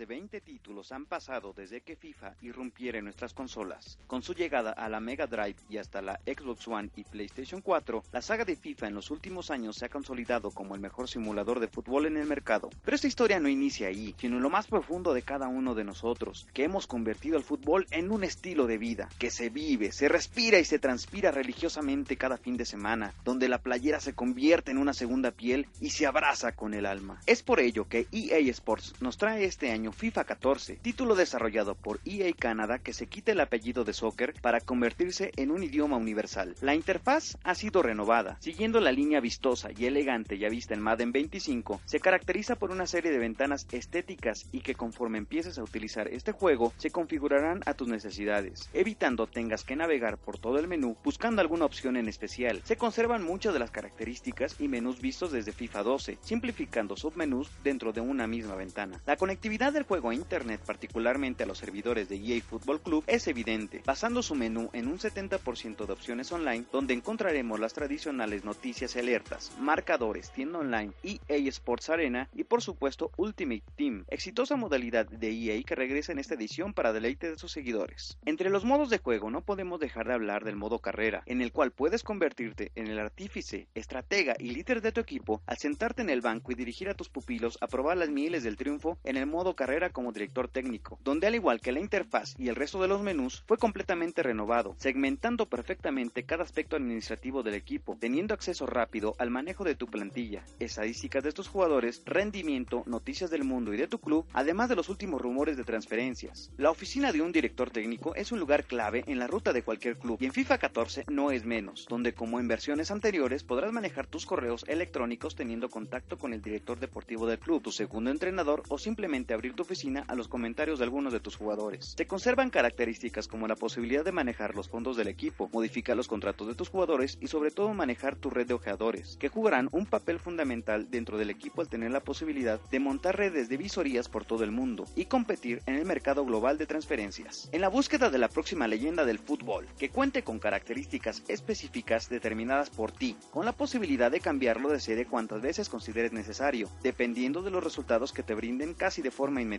[0.00, 3.98] De 20 títulos han pasado desde que FIFA irrumpiera en nuestras consolas.
[4.06, 8.04] Con su llegada a la Mega Drive y hasta la Xbox One y PlayStation 4,
[8.10, 11.60] la saga de FIFA en los últimos años se ha consolidado como el mejor simulador
[11.60, 12.70] de fútbol en el mercado.
[12.82, 15.84] Pero esta historia no inicia ahí, sino en lo más profundo de cada uno de
[15.84, 20.08] nosotros, que hemos convertido el fútbol en un estilo de vida, que se vive, se
[20.08, 24.78] respira y se transpira religiosamente cada fin de semana, donde la playera se convierte en
[24.78, 27.20] una segunda piel y se abraza con el alma.
[27.26, 32.00] Es por ello que EA Sports nos trae este año FIFA 14, título desarrollado por
[32.04, 36.54] EA Canadá que se quita el apellido de soccer para convertirse en un idioma universal.
[36.60, 41.12] La interfaz ha sido renovada, siguiendo la línea vistosa y elegante ya vista en Madden
[41.12, 46.08] 25, se caracteriza por una serie de ventanas estéticas y que conforme empieces a utilizar
[46.08, 50.96] este juego se configurarán a tus necesidades, evitando tengas que navegar por todo el menú
[51.04, 52.60] buscando alguna opción en especial.
[52.64, 57.92] Se conservan muchas de las características y menús vistos desde FIFA 12, simplificando submenús dentro
[57.92, 59.00] de una misma ventana.
[59.06, 63.26] La conectividad del juego a internet, particularmente a los servidores de EA Football Club, es
[63.28, 68.94] evidente, basando su menú en un 70% de opciones online, donde encontraremos las tradicionales noticias
[68.94, 75.06] y alertas, marcadores, tienda online, EA Sports Arena y por supuesto Ultimate Team, exitosa modalidad
[75.06, 78.18] de EA que regresa en esta edición para deleite de sus seguidores.
[78.26, 81.52] Entre los modos de juego no podemos dejar de hablar del modo carrera, en el
[81.52, 86.10] cual puedes convertirte en el artífice, estratega y líder de tu equipo al sentarte en
[86.10, 89.24] el banco y dirigir a tus pupilos a probar las mieles del triunfo en el
[89.24, 92.88] modo carrera como director técnico, donde al igual que la interfaz y el resto de
[92.88, 99.14] los menús fue completamente renovado, segmentando perfectamente cada aspecto administrativo del equipo, teniendo acceso rápido
[99.18, 103.86] al manejo de tu plantilla, estadísticas de tus jugadores, rendimiento, noticias del mundo y de
[103.86, 106.50] tu club, además de los últimos rumores de transferencias.
[106.56, 109.98] La oficina de un director técnico es un lugar clave en la ruta de cualquier
[109.98, 114.08] club y en FIFA 14 no es menos, donde como en versiones anteriores podrás manejar
[114.08, 118.78] tus correos electrónicos teniendo contacto con el director deportivo del club, tu segundo entrenador o
[118.78, 121.94] simplemente abrir oficina a los comentarios de algunos de tus jugadores.
[121.96, 126.48] Se conservan características como la posibilidad de manejar los fondos del equipo, modificar los contratos
[126.48, 130.18] de tus jugadores y sobre todo manejar tu red de ojeadores, que jugarán un papel
[130.18, 134.44] fundamental dentro del equipo al tener la posibilidad de montar redes de visorías por todo
[134.44, 137.48] el mundo y competir en el mercado global de transferencias.
[137.52, 142.70] En la búsqueda de la próxima leyenda del fútbol, que cuente con características específicas determinadas
[142.70, 147.50] por ti, con la posibilidad de cambiarlo de sede cuantas veces consideres necesario, dependiendo de
[147.50, 149.49] los resultados que te brinden casi de forma inmediata.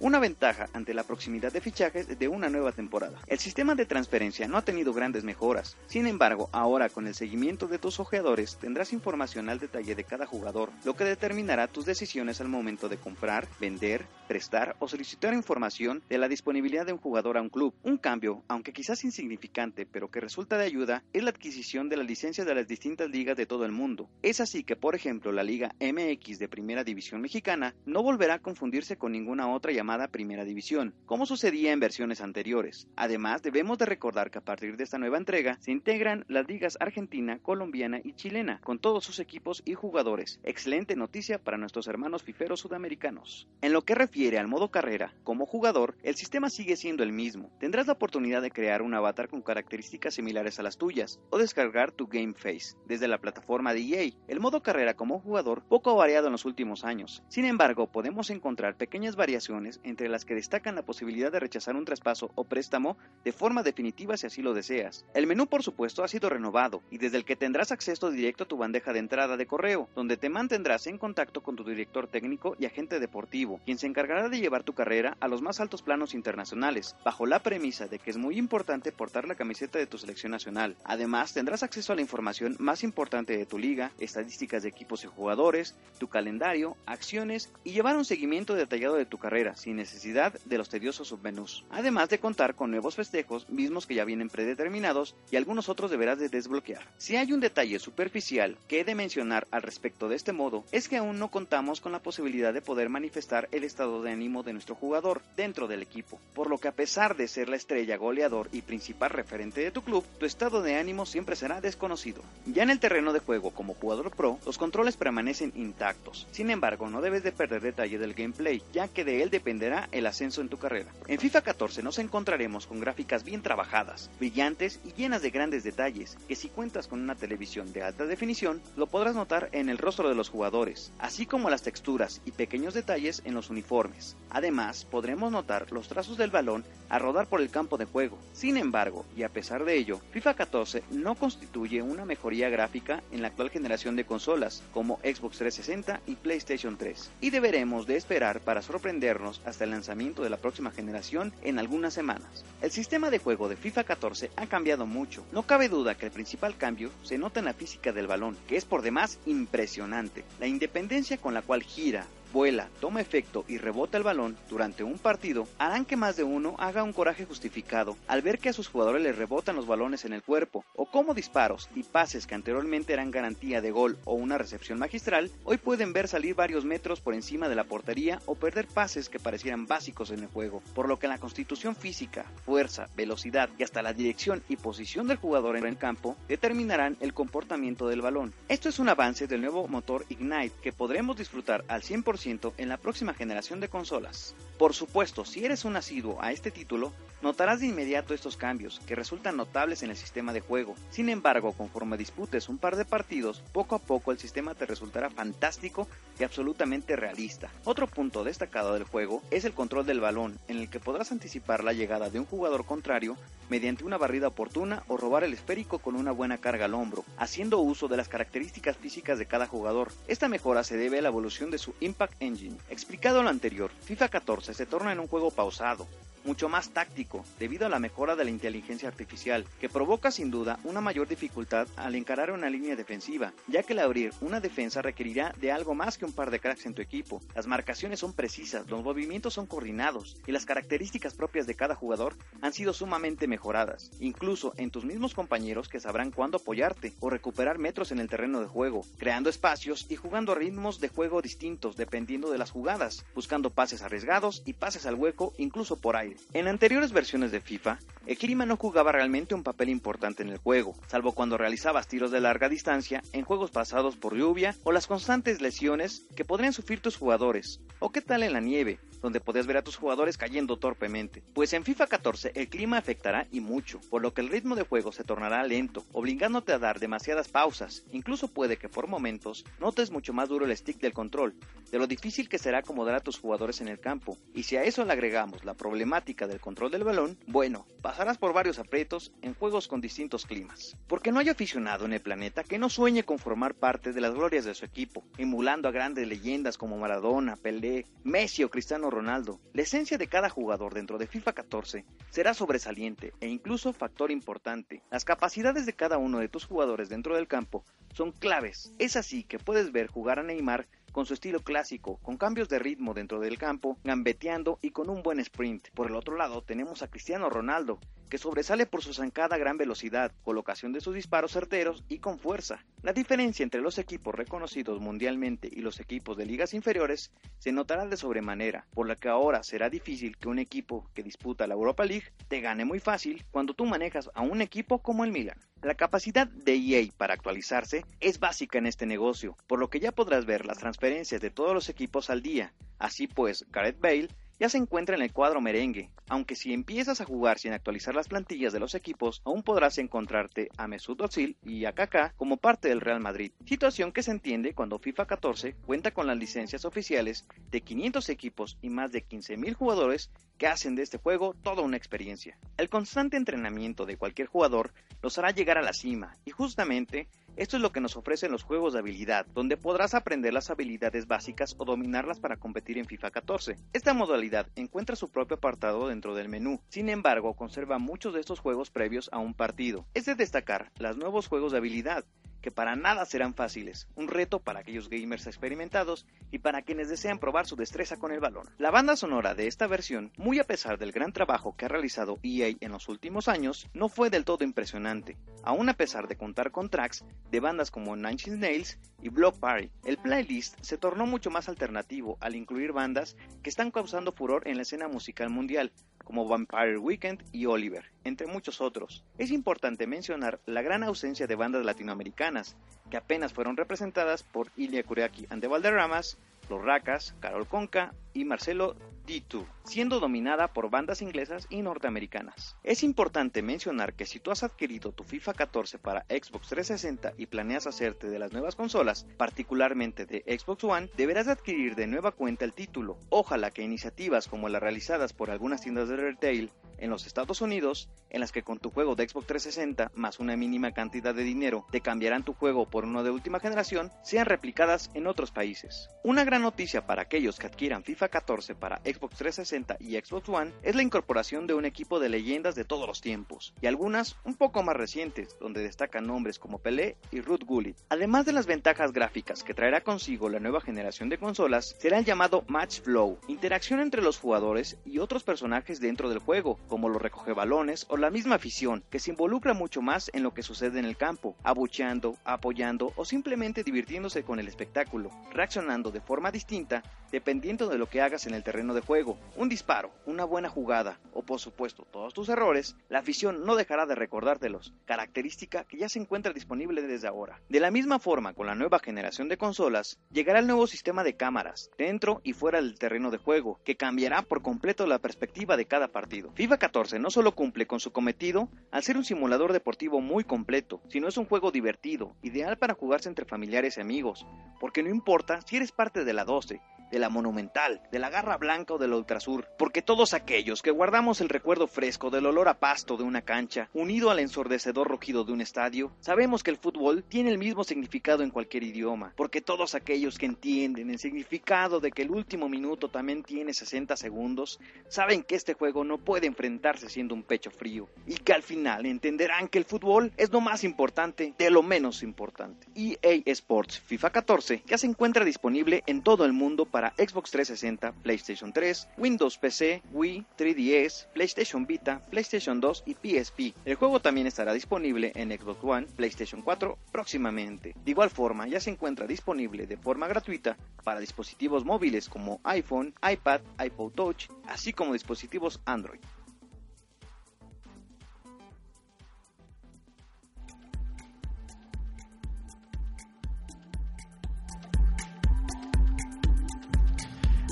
[0.00, 3.18] Una ventaja ante la proximidad de fichajes de una nueva temporada.
[3.26, 7.66] El sistema de transferencia no ha tenido grandes mejoras, sin embargo, ahora con el seguimiento
[7.66, 12.40] de tus ojeadores tendrás información al detalle de cada jugador, lo que determinará tus decisiones
[12.40, 17.36] al momento de comprar, vender, prestar o solicitar información de la disponibilidad de un jugador
[17.36, 17.74] a un club.
[17.82, 22.02] Un cambio, aunque quizás insignificante, pero que resulta de ayuda, es la adquisición de la
[22.04, 24.08] licencia de las distintas ligas de todo el mundo.
[24.22, 28.38] Es así que, por ejemplo, la Liga MX de Primera División Mexicana no volverá a
[28.38, 32.86] confundirse con ninguna otra llamada Primera División, como sucedía en versiones anteriores.
[32.96, 36.76] Además, debemos de recordar que a partir de esta nueva entrega se integran las ligas
[36.80, 40.38] argentina, colombiana y chilena, con todos sus equipos y jugadores.
[40.42, 43.48] Excelente noticia para nuestros hermanos fiferos sudamericanos.
[43.62, 47.50] En lo que refiere al modo carrera, como jugador, el sistema sigue siendo el mismo.
[47.58, 51.90] Tendrás la oportunidad de crear un avatar con características similares a las tuyas, o descargar
[51.90, 54.12] tu Game Face desde la plataforma de EA.
[54.28, 57.22] El modo carrera como jugador poco ha variado en los últimos años.
[57.28, 61.84] Sin embargo, podemos encontrar pequeñas variaciones entre las que destacan la posibilidad de rechazar un
[61.84, 65.06] traspaso o préstamo de forma definitiva si así lo deseas.
[65.14, 68.48] El menú, por supuesto, ha sido renovado y desde el que tendrás acceso directo a
[68.48, 72.56] tu bandeja de entrada de correo, donde te mantendrás en contacto con tu director técnico
[72.58, 76.14] y agente deportivo, quien se encargará de llevar tu carrera a los más altos planos
[76.14, 80.32] internacionales, bajo la premisa de que es muy importante portar la camiseta de tu selección
[80.32, 80.74] nacional.
[80.82, 85.06] Además, tendrás acceso a la información más importante de tu liga, estadísticas de equipos y
[85.06, 90.32] jugadores, tu calendario, acciones y llevar un seguimiento detallado de de tu carrera sin necesidad
[90.44, 91.64] de los tediosos submenús.
[91.70, 96.18] Además de contar con nuevos festejos, mismos que ya vienen predeterminados y algunos otros deberás
[96.18, 96.82] de desbloquear.
[96.98, 100.88] Si hay un detalle superficial que he de mencionar al respecto de este modo, es
[100.88, 104.52] que aún no contamos con la posibilidad de poder manifestar el estado de ánimo de
[104.52, 108.48] nuestro jugador dentro del equipo, por lo que a pesar de ser la estrella goleador
[108.52, 112.22] y principal referente de tu club, tu estado de ánimo siempre será desconocido.
[112.46, 116.26] Ya en el terreno de juego como jugador pro, los controles permanecen intactos.
[116.30, 120.06] Sin embargo, no debes de perder detalle del gameplay, ya que de él dependerá el
[120.06, 120.92] ascenso en tu carrera.
[121.08, 126.16] En FIFA 14 nos encontraremos con gráficas bien trabajadas, brillantes y llenas de grandes detalles,
[126.28, 130.08] que si cuentas con una televisión de alta definición, lo podrás notar en el rostro
[130.08, 134.16] de los jugadores, así como las texturas y pequeños detalles en los uniformes.
[134.30, 138.18] Además, podremos notar los trazos del balón a rodar por el campo de juego.
[138.32, 143.22] Sin embargo, y a pesar de ello, FIFA 14 no constituye una mejoría gráfica en
[143.22, 148.40] la actual generación de consolas, como Xbox 360 y PlayStation 3, y deberemos de esperar
[148.40, 152.44] para sorprendernos hasta el lanzamiento de la próxima generación en algunas semanas.
[152.60, 155.24] El sistema de juego de FIFA 14 ha cambiado mucho.
[155.30, 158.56] No cabe duda que el principal cambio se nota en la física del balón, que
[158.56, 160.24] es por demás impresionante.
[160.40, 164.98] La independencia con la cual gira, vuela, toma efecto y rebota el balón durante un
[164.98, 168.68] partido harán que más de uno haga un coraje justificado al ver que a sus
[168.68, 172.92] jugadores les rebotan los balones en el cuerpo, o como disparos y pases que anteriormente
[172.92, 177.14] eran garantía de gol o una recepción magistral, hoy pueden ver salir varios metros por
[177.14, 180.98] encima de la portería o perder pases que parecieran básicos en el juego, por lo
[180.98, 185.66] que la constitución física, fuerza, velocidad y hasta la dirección y posición del jugador en
[185.66, 188.32] el campo determinarán el comportamiento del balón.
[188.48, 192.76] Esto es un avance del nuevo motor Ignite que podremos disfrutar al 100% en la
[192.76, 194.34] próxima generación de consolas.
[194.58, 198.94] Por supuesto, si eres un asiduo a este título, notarás de inmediato estos cambios, que
[198.94, 200.76] resultan notables en el sistema de juego.
[200.90, 205.10] Sin embargo, conforme disputes un par de partidos, poco a poco el sistema te resultará
[205.10, 207.50] fantástico y absolutamente realista.
[207.64, 211.64] Otro punto destacado del juego es el control del balón, en el que podrás anticipar
[211.64, 213.16] la llegada de un jugador contrario
[213.50, 217.58] mediante una barrida oportuna o robar el esférico con una buena carga al hombro, haciendo
[217.58, 219.92] uso de las características físicas de cada jugador.
[220.08, 222.56] Esta mejora se debe a la evolución de su Impact Engine.
[222.70, 225.86] Explicado lo anterior, FIFA 14 se torna en un juego pausado,
[226.24, 230.58] mucho más táctico, debido a la mejora de la inteligencia artificial, que provoca sin duda
[230.64, 235.34] una mayor dificultad al encarar una línea defensiva, ya que el abrir una defensa requerirá
[235.40, 237.22] de algo más que un par de cracks en tu equipo.
[237.34, 242.16] Las marcaciones son precisas, los movimientos son coordinados y las características propias de cada jugador
[242.40, 247.58] han sido sumamente mejoradas, incluso en tus mismos compañeros que sabrán cuándo apoyarte o recuperar
[247.58, 252.01] metros en el terreno de juego, creando espacios y jugando ritmos de juego distintos dependiendo
[252.06, 256.16] de las jugadas, buscando pases arriesgados y pases al hueco incluso por aire.
[256.32, 260.38] En anteriores versiones de FIFA, el clima no jugaba realmente un papel importante en el
[260.38, 264.88] juego, salvo cuando realizabas tiros de larga distancia en juegos pasados por lluvia o las
[264.88, 267.60] constantes lesiones que podrían sufrir tus jugadores.
[267.78, 271.22] ¿O qué tal en la nieve, donde podías ver a tus jugadores cayendo torpemente?
[271.34, 274.64] Pues en FIFA 14 el clima afectará y mucho, por lo que el ritmo de
[274.64, 277.84] juego se tornará lento, obligándote a dar demasiadas pausas.
[277.92, 281.34] Incluso puede que por momentos notes mucho más duro el stick del control,
[281.70, 284.16] de lo difícil que será acomodar a tus jugadores en el campo.
[284.34, 288.32] Y si a eso le agregamos la problemática del control del balón, bueno, pasarás por
[288.32, 290.76] varios aprietos en juegos con distintos climas.
[290.86, 294.14] Porque no hay aficionado en el planeta que no sueñe con formar parte de las
[294.14, 299.40] glorias de su equipo, emulando a grandes leyendas como Maradona, Pelé, Messi o Cristiano Ronaldo.
[299.52, 304.84] La esencia de cada jugador dentro de FIFA 14 será sobresaliente e incluso factor importante.
[304.88, 308.72] Las capacidades de cada uno de tus jugadores dentro del campo son claves.
[308.78, 312.58] Es así que puedes ver jugar a Neymar con su estilo clásico, con cambios de
[312.58, 315.70] ritmo dentro del campo, gambeteando y con un buen sprint.
[315.70, 320.12] Por el otro lado tenemos a Cristiano Ronaldo, que sobresale por su zancada gran velocidad,
[320.22, 322.62] colocación de sus disparos certeros y con fuerza.
[322.82, 327.86] La diferencia entre los equipos reconocidos mundialmente y los equipos de ligas inferiores se notará
[327.86, 331.86] de sobremanera, por lo que ahora será difícil que un equipo que disputa la Europa
[331.86, 335.38] League te gane muy fácil cuando tú manejas a un equipo como el Milan.
[335.62, 339.92] La capacidad de EA para actualizarse es básica en este negocio, por lo que ya
[339.92, 342.52] podrás ver las transferencias de todos los equipos al día.
[342.80, 344.08] Así pues, Gareth Bale
[344.42, 348.08] ya se encuentra en el cuadro merengue, aunque si empiezas a jugar sin actualizar las
[348.08, 352.68] plantillas de los equipos, aún podrás encontrarte a Mesut Özil y a Kaká como parte
[352.68, 357.24] del Real Madrid, situación que se entiende cuando FIFA 14 cuenta con las licencias oficiales
[357.52, 361.76] de 500 equipos y más de 15.000 jugadores que hacen de este juego toda una
[361.76, 362.36] experiencia.
[362.56, 367.06] El constante entrenamiento de cualquier jugador los hará llegar a la cima, y justamente
[367.36, 371.06] esto es lo que nos ofrecen los juegos de habilidad, donde podrás aprender las habilidades
[371.06, 373.56] básicas o dominarlas para competir en FIFA 14.
[373.72, 378.40] Esta modalidad encuentra su propio apartado dentro del menú, sin embargo conserva muchos de estos
[378.40, 379.86] juegos previos a un partido.
[379.94, 382.04] Es de destacar los nuevos juegos de habilidad,
[382.42, 387.18] que para nada serán fáciles, un reto para aquellos gamers experimentados y para quienes desean
[387.18, 388.50] probar su destreza con el balón.
[388.58, 392.18] La banda sonora de esta versión, muy a pesar del gran trabajo que ha realizado
[392.22, 396.50] EA en los últimos años, no fue del todo impresionante, aún a pesar de contar
[396.50, 399.70] con tracks de bandas como Nine Nails y Block Party.
[399.84, 404.56] El playlist se tornó mucho más alternativo al incluir bandas que están causando furor en
[404.56, 409.04] la escena musical mundial, como Vampire Weekend y Oliver, entre muchos otros.
[409.18, 412.56] Es importante mencionar la gran ausencia de bandas latinoamericanas,
[412.90, 416.18] que apenas fueron representadas por Ilya Kuriaki and the Valderramas,
[416.50, 418.76] Los Racas, Carol Conca y Marcelo
[419.06, 422.56] D2, siendo dominada por bandas inglesas y norteamericanas.
[422.62, 427.26] Es importante mencionar que si tú has adquirido tu FIFA 14 para Xbox 360 y
[427.26, 432.44] planeas hacerte de las nuevas consolas, particularmente de Xbox One, deberás adquirir de nueva cuenta
[432.44, 432.98] el título.
[433.08, 437.88] Ojalá que iniciativas como las realizadas por algunas tiendas de retail en los Estados Unidos,
[438.10, 441.64] en las que con tu juego de Xbox 360 más una mínima cantidad de dinero
[441.70, 445.88] te cambiarán tu juego por uno de última generación, sean replicadas en otros países.
[446.02, 450.52] Una gran noticia para aquellos que adquieran FIFA 14 para Xbox 360 y Xbox One
[450.62, 454.34] es la incorporación de un equipo de leyendas de todos los tiempos, y algunas un
[454.34, 457.76] poco más recientes, donde destacan nombres como Pelé y Ruth Gullit.
[457.88, 462.04] Además de las ventajas gráficas que traerá consigo la nueva generación de consolas, será el
[462.04, 467.02] llamado Match Flow, interacción entre los jugadores y otros personajes dentro del juego, como los
[467.02, 470.84] recogebalones o la misma afición, que se involucra mucho más en lo que sucede en
[470.84, 476.82] el campo, abucheando, apoyando o simplemente divirtiéndose con el espectáculo, reaccionando de forma distinta
[477.12, 479.18] dependiendo de lo que hagas en el terreno de juego.
[479.36, 483.86] Un disparo, una buena jugada o por supuesto todos tus errores, la afición no dejará
[483.86, 487.40] de recordártelos, característica que ya se encuentra disponible desde ahora.
[487.48, 491.16] De la misma forma, con la nueva generación de consolas, llegará el nuevo sistema de
[491.16, 495.66] cámaras, dentro y fuera del terreno de juego, que cambiará por completo la perspectiva de
[495.66, 496.32] cada partido.
[496.34, 500.80] FIFA 14 no solo cumple con su cometido al ser un simulador deportivo muy completo,
[500.88, 504.26] sino es un juego divertido, ideal para jugarse entre familiares y amigos,
[504.60, 506.60] porque no importa si eres parte de la 12,
[506.92, 511.28] de la Monumental, de la Garra Blanca del Ultrasur, porque todos aquellos que guardamos el
[511.28, 515.40] recuerdo fresco del olor a pasto de una cancha, unido al ensordecedor rugido de un
[515.40, 520.18] estadio, sabemos que el fútbol tiene el mismo significado en cualquier idioma, porque todos aquellos
[520.18, 525.34] que entienden el significado de que el último minuto también tiene 60 segundos, saben que
[525.34, 529.58] este juego no puede enfrentarse siendo un pecho frío, y que al final entenderán que
[529.58, 532.66] el fútbol es lo más importante de lo menos importante.
[532.74, 537.92] EA Sports FIFA 14 ya se encuentra disponible en todo el mundo para Xbox 360,
[538.02, 538.61] PlayStation 3,
[538.96, 543.54] Windows PC, Wii, 3DS, PlayStation Vita, PlayStation 2 y PSP.
[543.64, 547.74] El juego también estará disponible en Xbox One, PlayStation 4 próximamente.
[547.84, 552.94] De igual forma, ya se encuentra disponible de forma gratuita para dispositivos móviles como iPhone,
[553.02, 556.00] iPad, iPod Touch, así como dispositivos Android.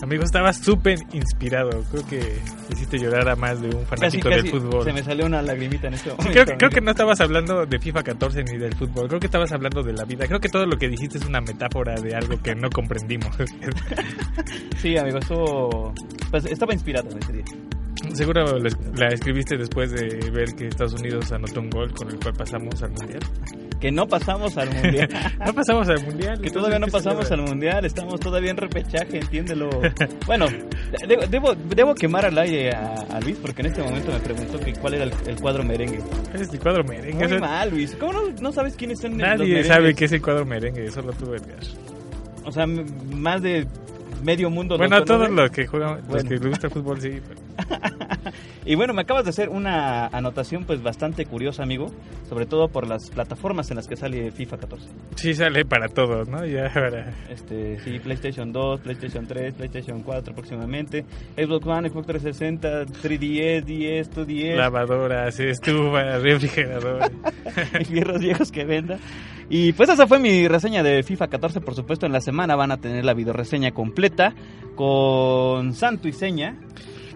[0.02, 1.84] Amigo, estabas súper inspirado.
[1.90, 2.38] Creo que
[2.72, 4.84] hiciste llorar a más de un fanático Casi, del fútbol.
[4.84, 6.70] Se me salió una lagrimita en este Sí, creo, que- creo amigo.
[6.70, 9.08] que no estabas hablando de FIFA 14 ni del fútbol.
[9.08, 10.26] Creo que estabas hablando de la vida.
[10.26, 13.36] Creo que todo lo que dijiste es una metáfora de algo que no comprendimos.
[14.78, 15.92] Sí, amigo, estuvo...
[16.30, 17.44] Pues, estaba inspirado en ese día.
[18.14, 22.32] Seguro la escribiste después de ver que Estados Unidos anotó un gol con el cual
[22.34, 23.20] pasamos al mundial.
[23.80, 25.08] Que no pasamos al mundial.
[25.46, 26.40] no pasamos al mundial.
[26.40, 29.70] Que todavía no entonces, ¿qué pasamos al mundial, estamos todavía en repechaje, entiéndelo.
[30.26, 34.20] Bueno, de- debo, debo quemar al aire a, a Luis porque en este momento me
[34.20, 35.98] preguntó que cuál era el, el cuadro merengue.
[36.34, 37.14] Es el cuadro merengue.
[37.14, 37.96] Muy Eso- mal, Luis.
[37.98, 39.66] ¿Cómo no, no sabes quiénes son los Nadie merengues?
[39.66, 41.58] sabe qué es el cuadro merengue, solo tú, Edgar.
[42.44, 43.66] O sea, más de
[44.22, 44.76] medio mundo.
[44.78, 47.20] Bueno, a todos los que juegan, los que les gusta el fútbol, sí.
[47.28, 47.40] pero-
[48.66, 51.90] Y bueno, me acabas de hacer una anotación pues bastante curiosa, amigo,
[52.28, 54.86] sobre todo por las plataformas en las que sale FIFA 14.
[55.16, 56.44] Sí sale para todos, ¿no?
[56.44, 57.12] Ya para...
[57.30, 61.04] Este, sí, PlayStation 2, PlayStation 3, PlayStation 4 próximamente,
[61.36, 67.10] Xbox One, Xbox 360, 3DS, 10, 2DS, Lavadoras, estufas, refrigeradores.
[67.80, 68.98] y fierros viejos que venda.
[69.52, 72.70] Y pues esa fue mi reseña de FIFA 14, por supuesto, en la semana van
[72.70, 74.32] a tener la videoreseña completa
[74.76, 76.56] con santo y seña.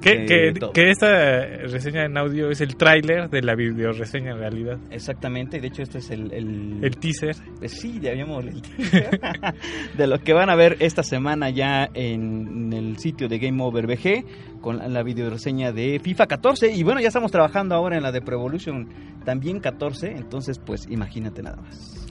[0.05, 4.79] Que, que, esta reseña en audio es el tráiler de la videoreseña en realidad.
[4.91, 6.31] Exactamente, de hecho este es el...
[6.33, 7.35] El, El teaser.
[7.59, 9.19] Pues sí, ya habíamos el teaser
[9.97, 13.87] de lo que van a ver esta semana ya en el sitio de Game Over
[13.87, 18.03] BG con la, la videoreseña de FIFA 14 y bueno, ya estamos trabajando ahora en
[18.03, 18.89] la de Pro Evolution
[19.25, 22.07] también 14, entonces pues imagínate nada más.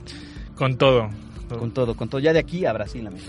[0.56, 1.08] Con todo.
[1.48, 3.24] Con todo, con todo, ya de aquí a Brasil, amigo.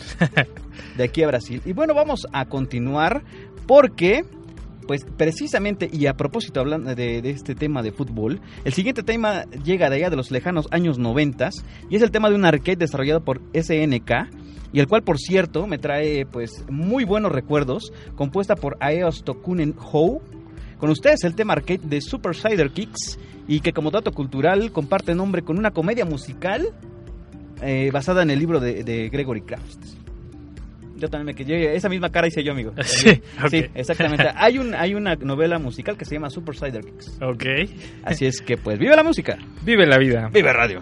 [0.98, 1.62] De aquí a Brasil.
[1.66, 3.24] Y bueno, vamos a continuar
[3.68, 4.24] porque
[4.88, 9.90] pues precisamente, y a propósito hablando de, este tema de fútbol, el siguiente tema llega
[9.90, 11.50] de allá de los lejanos años 90
[11.90, 14.12] y es el tema de un arcade desarrollado por SNK
[14.74, 19.76] y el cual por cierto me trae pues muy buenos recuerdos, compuesta por Aeos Tokunen
[19.92, 20.22] Hou.
[20.78, 23.18] Con ustedes el tema arcade de Super Cider Kicks
[23.48, 26.74] y que como dato cultural comparte nombre con una comedia musical
[27.62, 30.05] eh, basada en el libro de, de Gregory Kraft.
[30.96, 32.74] Yo también me quedé, esa misma cara hice yo, amigo.
[33.50, 34.26] Sí, exactamente.
[34.36, 37.18] Hay, un, hay una novela musical que se llama Super Cider Kicks.
[37.22, 37.46] Ok.
[38.04, 39.38] Así es que pues vive la música.
[39.64, 40.30] Vive la vida.
[40.34, 40.82] Vive radio.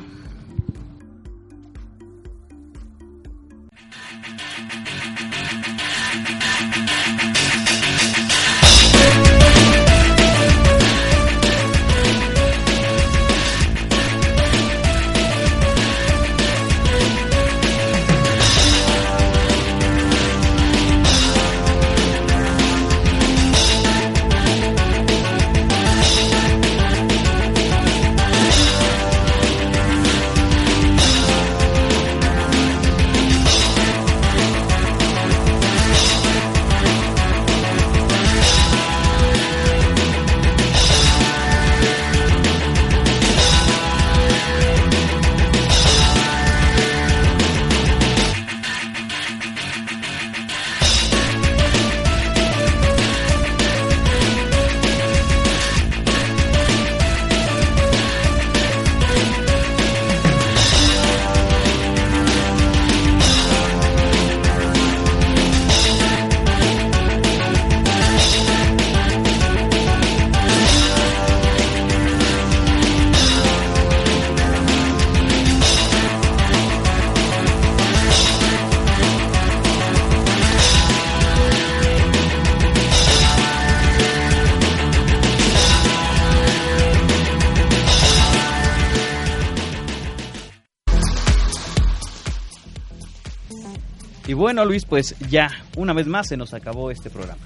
[94.44, 97.40] Bueno, Luis, pues ya, una vez más se nos acabó este programa.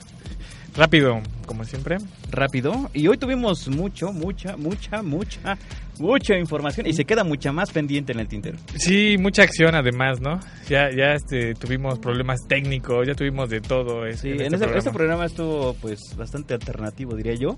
[0.76, 1.98] Rápido, como siempre.
[2.32, 2.90] Rápido.
[2.91, 5.60] Y hoy tuvimos mucho, mucha, mucha, mucha,
[5.99, 6.88] mucha información.
[6.88, 8.57] Y se queda mucha más pendiente en el tintero.
[8.78, 10.40] Sí, mucha acción además, ¿no?
[10.68, 14.11] Ya, ya este, tuvimos problemas técnicos, ya tuvimos de todo.
[14.14, 14.78] Sí, en en, este programa.
[14.80, 17.57] este programa estuvo pues bastante alternativo, diría yo.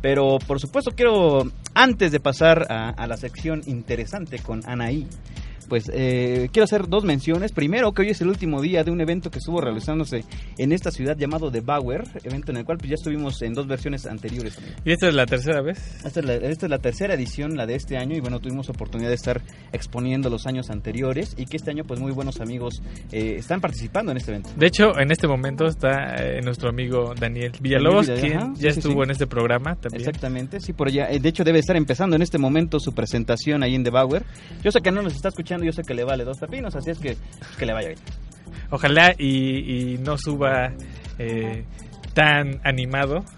[0.00, 5.04] Pero por supuesto quiero, antes de pasar a, a la sección interesante con Anaí,
[5.68, 7.52] pues eh, quiero hacer dos menciones.
[7.52, 10.24] Primero, que hoy es el último día de un evento que estuvo realizándose
[10.56, 13.66] en esta ciudad llamado The Bauer, evento en el cual pues, ya estuvimos en dos
[13.66, 14.58] versiones anteriores.
[14.84, 15.78] ¿Y esta es la tercera vez?
[16.04, 18.68] Esta es, la, esta es la tercera edición, la de este año, y bueno, tuvimos
[18.68, 19.42] oportunidad de estar
[19.72, 22.82] exponiendo los años anteriores y que este año pues muy buenos amigos
[23.12, 24.50] eh, están participando en este evento.
[24.56, 28.78] De hecho, en este momento está eh, nuestro amigo Daniel Villalobos, Daniel quien ya sí,
[28.78, 29.04] estuvo sí.
[29.04, 30.00] en este programa también.
[30.00, 31.10] Exactamente, sí, por allá.
[31.10, 34.24] Eh, De hecho, debe estar empezando en este momento su presentación ahí en The Bauer.
[34.62, 36.90] Yo sé que no nos está escuchando, yo sé que le vale dos pepinos, así
[36.90, 37.16] es que,
[37.58, 38.00] que le vaya bien.
[38.70, 40.72] Ojalá y, y no suba
[41.18, 41.64] eh,
[42.14, 43.24] tan animado.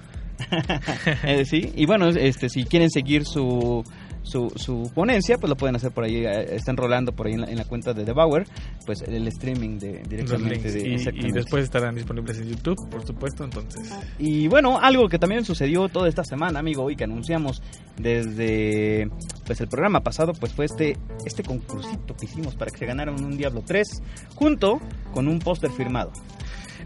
[1.22, 3.84] Eh, sí, y bueno, este, si quieren seguir su,
[4.22, 6.24] su, su ponencia, pues lo pueden hacer por ahí.
[6.26, 8.46] eh, Están rolando por ahí en la, en la cuenta de The Bauer,
[8.86, 10.70] pues el streaming de, directamente.
[10.72, 10.98] de- y,
[11.28, 13.44] y después estarán disponibles en YouTube, por supuesto.
[13.44, 17.62] Entonces, Y bueno, algo que también sucedió toda esta semana, amigo, y que anunciamos
[17.98, 19.08] desde
[19.46, 23.22] pues el programa pasado, pues fue este este concursito que hicimos para que se ganaran
[23.22, 24.02] un Diablo 3
[24.34, 24.80] junto
[25.12, 26.12] con un póster firmado.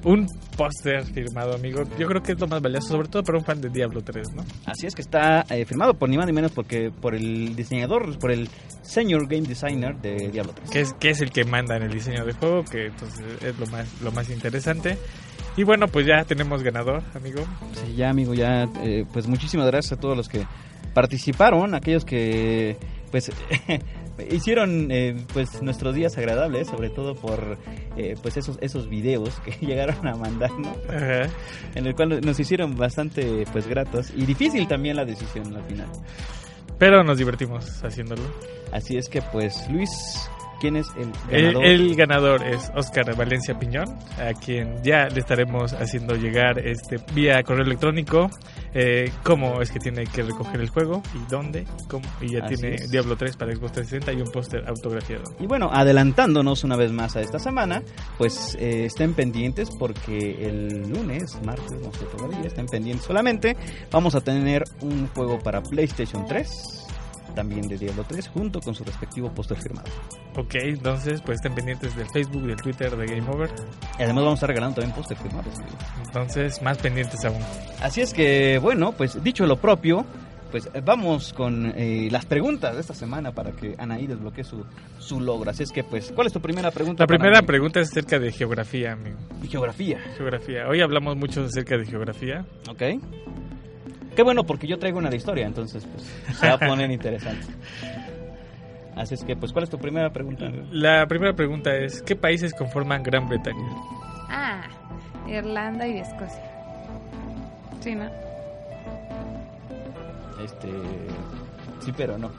[0.04, 1.82] Un póster firmado, amigo.
[1.98, 4.34] Yo creo que es lo más valioso, sobre todo para un fan de Diablo 3,
[4.34, 4.44] ¿no?
[4.66, 8.18] Así es que está eh, firmado por ni más ni menos porque por el diseñador,
[8.18, 8.48] por el
[8.82, 10.70] senior game designer de Diablo 3.
[10.70, 13.58] que es, que es el que manda en el diseño de juego, que entonces es
[13.58, 14.98] lo más, lo más interesante.
[15.56, 17.42] Y bueno, pues ya tenemos ganador, amigo.
[17.72, 20.46] Sí, ya amigo, ya eh, pues muchísimas gracias a todos los que
[20.92, 22.76] participaron, aquellos que
[23.10, 23.30] pues
[24.30, 27.58] hicieron eh, pues nuestros días agradables, sobre todo por
[27.96, 31.28] eh, pues esos esos videos que llegaron a mandarnos, Ajá.
[31.74, 35.88] en el cual nos hicieron bastante pues gratos y difícil también la decisión al final.
[36.78, 38.22] Pero nos divertimos haciéndolo.
[38.72, 39.90] Así es que pues Luis,
[40.60, 41.64] ¿quién es el El, ganador?
[41.66, 47.42] el ganador es Oscar Valencia Piñón, a quien ya le estaremos haciendo llegar este vía
[47.42, 48.30] correo electrónico
[48.76, 52.56] eh, cómo es que tiene que recoger el juego y dónde, cómo, y ya Así
[52.56, 52.90] tiene es.
[52.90, 55.22] Diablo 3 para Xbox 360 y un póster autografiado.
[55.38, 57.82] Y bueno, adelantándonos una vez más a esta semana,
[58.18, 63.56] pues eh, estén pendientes porque el lunes, martes, no sé todavía, estén pendientes solamente.
[63.92, 66.83] Vamos a tener un juego para PlayStation 3
[67.34, 69.88] también de Diablo 3 junto con su respectivo póster firmado.
[70.36, 73.50] Ok, entonces pues estén pendientes del Facebook, del Twitter de Game Over.
[73.98, 75.54] Y además vamos a estar regalando también póster firmados.
[76.04, 77.42] Entonces, más pendientes aún.
[77.80, 80.06] Así es que, bueno, pues dicho lo propio,
[80.50, 84.64] pues vamos con eh, las preguntas de esta semana para que Anaí desbloquee su,
[85.00, 85.50] su logro.
[85.50, 87.02] Así es que, pues, ¿cuál es tu primera pregunta?
[87.02, 87.46] La primera mí?
[87.46, 89.18] pregunta es acerca de geografía, amigo.
[89.42, 89.98] Y geografía.
[90.16, 90.68] Geografía.
[90.68, 92.46] Hoy hablamos mucho acerca de geografía.
[92.70, 92.82] Ok.
[94.14, 96.04] Qué bueno, porque yo traigo una de historia, entonces, pues,
[96.38, 97.46] se va a poner interesante.
[98.96, 100.50] Así es que, pues, ¿cuál es tu primera pregunta?
[100.70, 103.68] La primera pregunta es, ¿qué países conforman Gran Bretaña?
[104.28, 104.62] Ah,
[105.26, 106.42] Irlanda y Escocia.
[107.80, 108.08] Sí, ¿no?
[110.42, 110.70] Este.
[111.80, 112.30] Sí, pero no.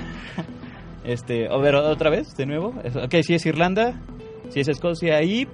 [1.04, 2.74] este, a ver, otra vez, de nuevo.
[3.02, 3.94] Ok, si es Irlanda,
[4.48, 5.46] si es Escocia y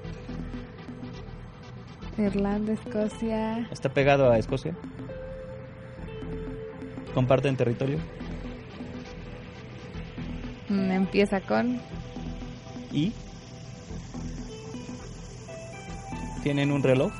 [2.16, 3.66] Irlanda, Escocia.
[3.70, 4.74] está pegado a Escocia.
[7.14, 7.98] Comparten territorio
[10.68, 11.78] Mm, Empieza con
[12.93, 13.12] y
[16.43, 17.12] tienen un reloj.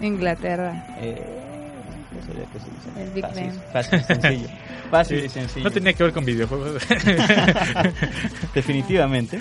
[0.00, 0.86] Inglaterra.
[1.00, 1.22] Eh,
[2.20, 3.02] eso ya que se dice.
[3.02, 3.62] El Big fácil, Ben.
[3.72, 4.48] fácil, sencillo.
[4.90, 5.64] Fácil Sí, y sencillo.
[5.64, 6.80] No tenía que ver con videojuegos.
[8.54, 9.38] Definitivamente.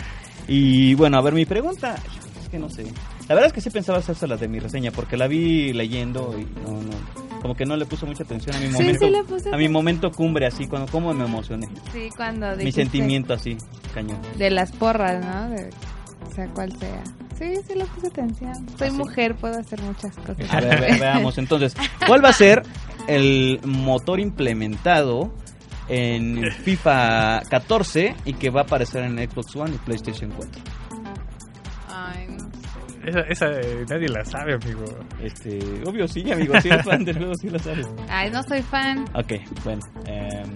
[0.47, 1.95] Y bueno, a ver, mi pregunta,
[2.41, 2.84] es que no sé.
[3.27, 6.35] La verdad es que sí pensaba hacerse la de mi reseña porque la vi leyendo
[6.39, 9.11] y no, no, como que no le puso mucha atención a mi Sí, momento, sí
[9.11, 12.81] le puse a mi momento cumbre así, cuando como me emocioné, Sí, cuando mi dijiste
[12.81, 13.55] sentimiento así,
[13.93, 14.17] cañón.
[14.35, 15.49] De las porras, ¿no?
[15.51, 15.69] De,
[16.34, 17.03] sea cual sea.
[17.38, 18.53] Sí, sí le puse atención.
[18.80, 18.97] Soy ¿Ah, sí?
[18.97, 20.51] mujer, puedo hacer muchas cosas.
[20.51, 21.76] A ver, ve- veamos entonces,
[22.07, 22.63] ¿cuál va a ser
[23.07, 25.31] el motor implementado
[25.88, 30.61] en FIFA 14 y que va a aparecer en Xbox One y PlayStation 4?
[33.06, 34.84] Esa esa, eh, nadie la sabe, amigo.
[35.22, 37.88] Este, obvio sí, amigo, si eres fan del juego sí lo sabes.
[38.10, 39.06] Ay, no soy fan.
[39.14, 39.34] Ok,
[39.64, 39.82] bueno.
[40.06, 40.52] em,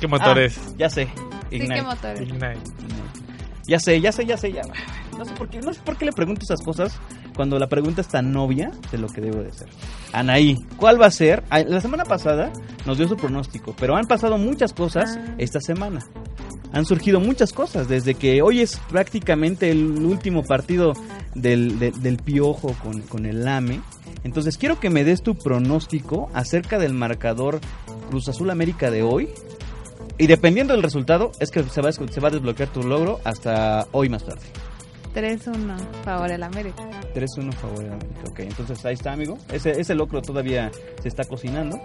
[0.00, 0.74] ¿Qué motor ah, es?
[0.76, 1.06] Ya sé.
[1.50, 1.74] Sí, Ignite.
[1.74, 2.20] ¿qué motor es?
[2.22, 2.60] Ignite.
[3.66, 4.62] Ya sé, ya sé, ya sé, ya.
[5.18, 6.98] No sé por qué, no sé por qué le pregunto esas cosas
[7.34, 9.68] cuando la pregunta es tan novia de lo que debo de ser.
[10.12, 11.42] Anaí, ¿cuál va a ser?
[11.50, 12.52] La semana pasada
[12.84, 15.34] nos dio su pronóstico, pero han pasado muchas cosas Ah.
[15.38, 16.00] esta semana.
[16.72, 20.92] Han surgido muchas cosas, desde que hoy es prácticamente el último partido
[21.34, 23.80] del, de- del Piojo con, con el AME.
[24.24, 27.60] Entonces quiero que me des tu pronóstico acerca del marcador
[28.10, 29.28] Cruz Azul América de hoy.
[30.18, 33.20] Y dependiendo del resultado, es que se va, a- se va a desbloquear tu logro
[33.24, 34.42] hasta hoy más tarde.
[35.12, 36.82] 3-1, favor el América.
[37.14, 38.20] 3-1 favor de América.
[38.28, 39.38] Ok, entonces ahí está, amigo.
[39.52, 40.70] Ese, ese locro todavía
[41.02, 41.78] se está cocinando.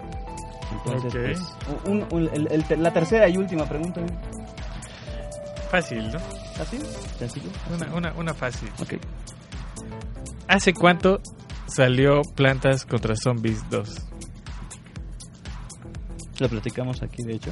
[0.72, 1.20] Entonces, Ok.
[1.20, 4.00] pues, un- un- el- el- la tercera y última pregunta.
[4.00, 4.16] amigo.
[5.70, 6.18] Fácil, ¿no?
[6.60, 6.78] ¿Así?
[7.18, 7.48] ¿Sencillo?
[7.74, 8.68] Una, una, una fácil.
[8.80, 8.94] Ok.
[10.48, 11.20] ¿Hace cuánto
[11.66, 13.94] salió Plantas contra Zombies 2?
[16.40, 17.50] Lo platicamos aquí, de hecho.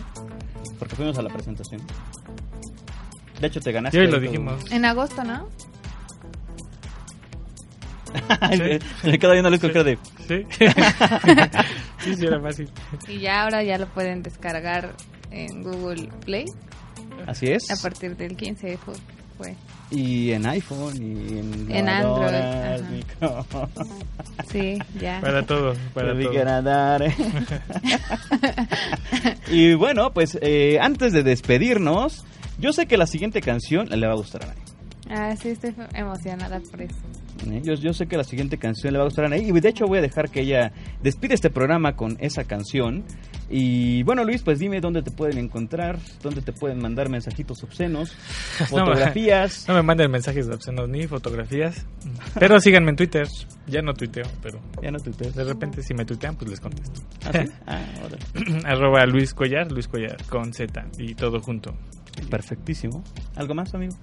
[0.78, 1.80] Porque fuimos a la presentación.
[3.40, 4.00] De hecho, te ganaste.
[4.00, 4.70] Hoy lo tu- dijimos.
[4.72, 5.48] En agosto, ¿no?
[9.04, 9.98] Me quedo viendo con cara de...
[10.26, 10.46] ¿Sí?
[12.00, 12.70] sí, sí, era fácil.
[13.06, 14.94] Y ya ahora ya lo pueden descargar
[15.30, 16.46] en Google Play
[17.26, 17.70] Así es.
[17.70, 18.94] a partir del 15 fue.
[19.38, 19.54] Fue.
[19.90, 21.66] Y en iPhone y en...
[21.70, 23.46] En Android, micro-
[24.50, 25.20] Sí, ya.
[25.22, 26.44] Para todo, para todo.
[26.44, 27.04] nadar.
[29.50, 32.24] y bueno, pues eh, antes de despedirnos,
[32.58, 34.58] yo sé que la siguiente canción le va a gustar a Anaí.
[35.10, 36.96] Ah, sí, estoy emocionada por eso.
[37.46, 37.60] ¿Eh?
[37.64, 39.48] Yo, yo sé que la siguiente canción le va a gustar a Anaí.
[39.48, 43.04] Y de hecho voy a dejar que ella despide este programa con esa canción.
[43.50, 48.14] Y bueno, Luis, pues dime dónde te pueden encontrar, dónde te pueden mandar mensajitos obscenos,
[48.60, 49.66] No, fotografías.
[49.68, 51.86] No me manden mensajes obscenos ni fotografías.
[52.38, 53.26] Pero síganme en Twitter.
[53.66, 55.34] Ya no tuiteo, pero Ya no tuiteas.
[55.34, 57.00] de repente si me tuitean, pues les contesto.
[57.24, 57.50] ¿Ah, sí?
[57.66, 57.84] Ah.
[58.64, 61.74] Arroba Luis Cuellar, Luis Cuellar con Z y todo junto.
[62.30, 63.02] Perfectísimo.
[63.36, 63.94] ¿Algo más, amigo?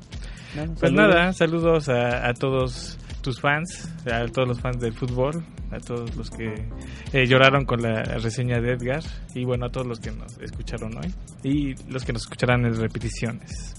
[0.55, 0.93] Pues saludos.
[0.93, 6.15] nada, saludos a, a todos tus fans, a todos los fans del fútbol, a todos
[6.15, 6.69] los que
[7.11, 9.01] eh, lloraron con la reseña de Edgar
[9.33, 11.11] y bueno, a todos los que nos escucharon hoy
[11.41, 13.73] y los que nos escucharán en repeticiones.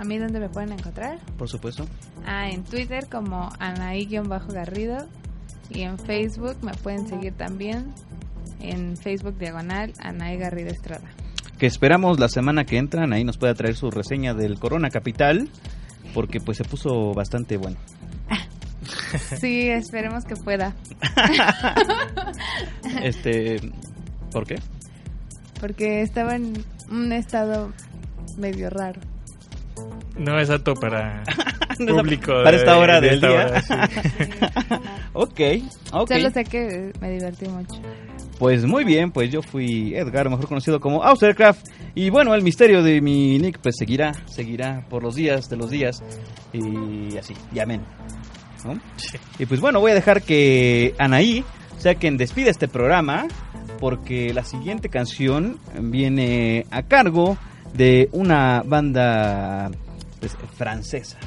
[0.00, 1.20] ¿A mí dónde me pueden encontrar?
[1.38, 1.86] Por supuesto.
[2.26, 5.06] Ah, en Twitter como Anaí-Garrido
[5.70, 7.94] y en Facebook me pueden seguir también
[8.58, 11.08] en Facebook diagonal Anaí Garrido Estrada.
[11.56, 15.48] que esperamos la semana que entran ahí nos pueda traer su reseña del Corona Capital
[16.16, 17.76] porque pues se puso bastante bueno.
[19.40, 20.72] Sí, esperemos que pueda.
[23.02, 23.60] Este,
[24.32, 24.56] ¿por qué?
[25.60, 26.52] Porque estaba en
[26.90, 27.72] un estado
[28.36, 29.00] medio raro.
[30.16, 31.22] No es apto para
[31.78, 33.46] No es público para de- esta hora de del esta día.
[33.46, 33.74] hora, sí.
[35.12, 35.40] ok,
[35.92, 36.08] ok.
[36.12, 37.80] Solo sé que me divertí mucho.
[38.38, 41.66] Pues muy bien, pues yo fui Edgar, mejor conocido como Austercraft.
[41.94, 45.70] Y bueno, el misterio de mi nick pues seguirá, seguirá por los días de los
[45.70, 46.02] días.
[46.52, 47.80] Y así, y amén.
[48.64, 48.78] ¿no?
[49.38, 51.44] Y pues bueno, voy a dejar que Anaí
[51.78, 53.26] sea quien despide este programa.
[53.78, 57.36] Porque la siguiente canción viene a cargo
[57.74, 59.70] de una banda
[60.18, 61.18] pues, francesa.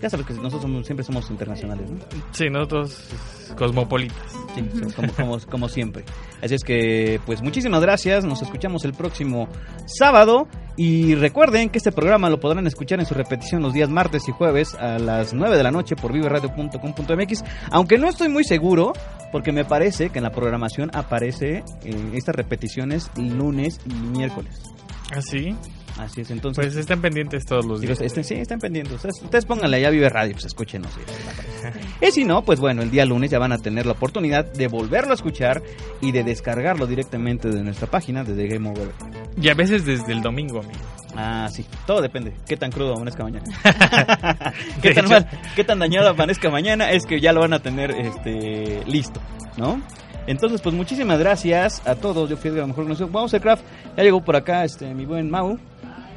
[0.00, 1.98] Ya sabes que nosotros somos- siempre somos internacionales, ¿no?
[2.30, 3.08] Sí, nosotros
[3.56, 4.16] cosmopolitas.
[4.54, 6.04] Sí, como, como, como siempre.
[6.42, 8.24] Así es que, pues muchísimas gracias.
[8.24, 9.48] Nos escuchamos el próximo
[9.86, 10.46] sábado.
[10.76, 14.32] Y recuerden que este programa lo podrán escuchar en su repetición los días martes y
[14.32, 17.44] jueves a las 9 de la noche por viveradio.com.mx.
[17.72, 18.92] Aunque no estoy muy seguro,
[19.32, 24.62] porque me parece que en la programación aparece eh, estas repeticiones lunes y miércoles.
[25.12, 25.56] ¿Así?
[25.98, 26.64] Así es, entonces.
[26.66, 28.00] Pues estén pendientes todos los días.
[28.00, 28.94] estén- sí, estén pendientes.
[28.94, 30.90] Ustedes, ustedes pónganle ya Vive Radio, pues escúchenos.
[30.96, 31.00] y.
[32.06, 34.68] Y si no, pues bueno, el día lunes ya van a tener la oportunidad de
[34.68, 35.60] volverlo a escuchar
[36.00, 38.88] y de descargarlo directamente de nuestra página de The Game Over.
[39.40, 40.78] Y a veces desde el domingo, amigo.
[41.16, 42.32] Ah, sí, todo depende.
[42.46, 43.44] ¿Qué tan crudo amanezca mañana?
[44.82, 45.26] ¿Qué tan mal,
[45.56, 46.92] qué tan dañado amanezca mañana?
[46.92, 49.20] Es que ya lo van a tener este listo,
[49.56, 49.82] ¿no?
[50.28, 52.28] Entonces, pues muchísimas gracias a todos.
[52.28, 53.08] Yo fui Edgar, mejor conocido.
[53.08, 53.64] Vamos a Craft.
[53.96, 55.58] Ya llegó por acá este mi buen Mau.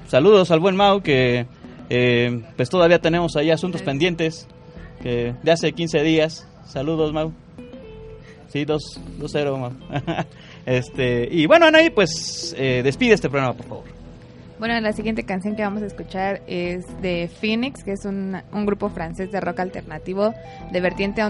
[0.08, 1.46] Saludos al buen Mau que
[1.90, 4.48] eh, pues todavía tenemos ahí asuntos pendientes
[5.02, 6.48] que de hace 15 días.
[6.66, 7.34] Saludos, Mau.
[8.48, 9.72] Sí, 2-0, Mau.
[10.66, 14.02] este, y bueno, Anaí, pues eh, despide este programa, por favor.
[14.60, 18.66] Bueno, la siguiente canción que vamos a escuchar es de Phoenix, que es un, un
[18.68, 20.36] grupo francés de rock alternativo
[20.72, 21.24] de vertiente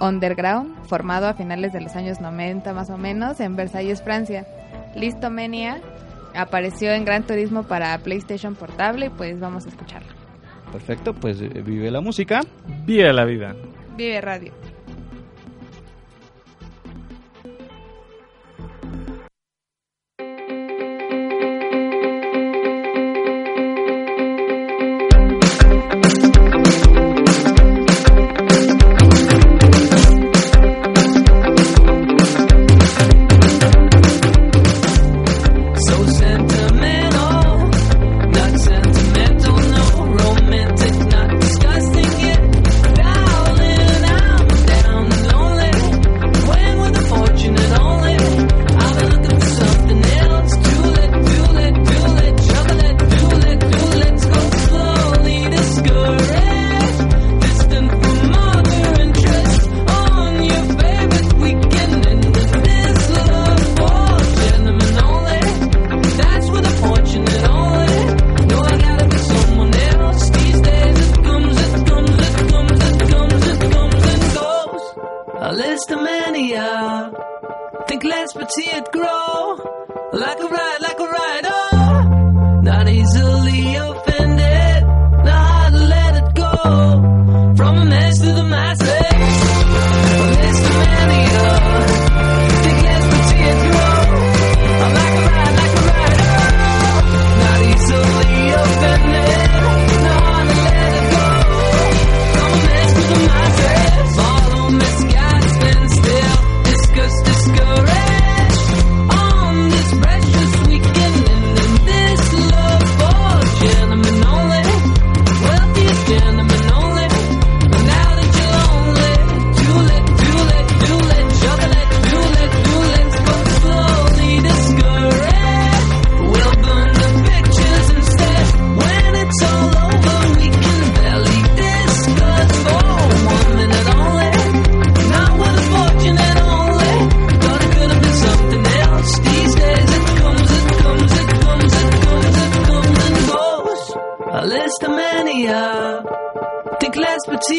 [0.00, 4.46] underground, formado a finales de los años 90 más o menos en Versalles, Francia.
[4.96, 5.80] Listomania
[6.34, 10.08] apareció en Gran Turismo para PlayStation Portable y pues vamos a escucharlo.
[10.72, 12.40] Perfecto, pues eh, vive la música.
[12.84, 13.54] Vive la vida.
[13.96, 14.52] Vive Radio.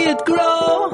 [0.01, 0.89] See it grow.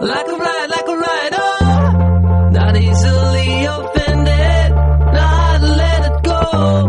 [0.00, 1.34] Like a ride, like a ride.
[1.34, 4.70] Oh, not easily offended.
[5.18, 6.85] Not let it go.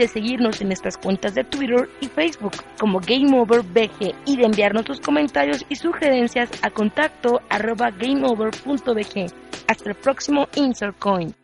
[0.00, 4.44] Olvides seguirnos en nuestras cuentas de Twitter y Facebook como Game Over BG y de
[4.44, 9.32] enviarnos tus comentarios y sugerencias a contacto arroba gameover.bg.
[9.68, 11.39] Hasta el próximo Insert Coin.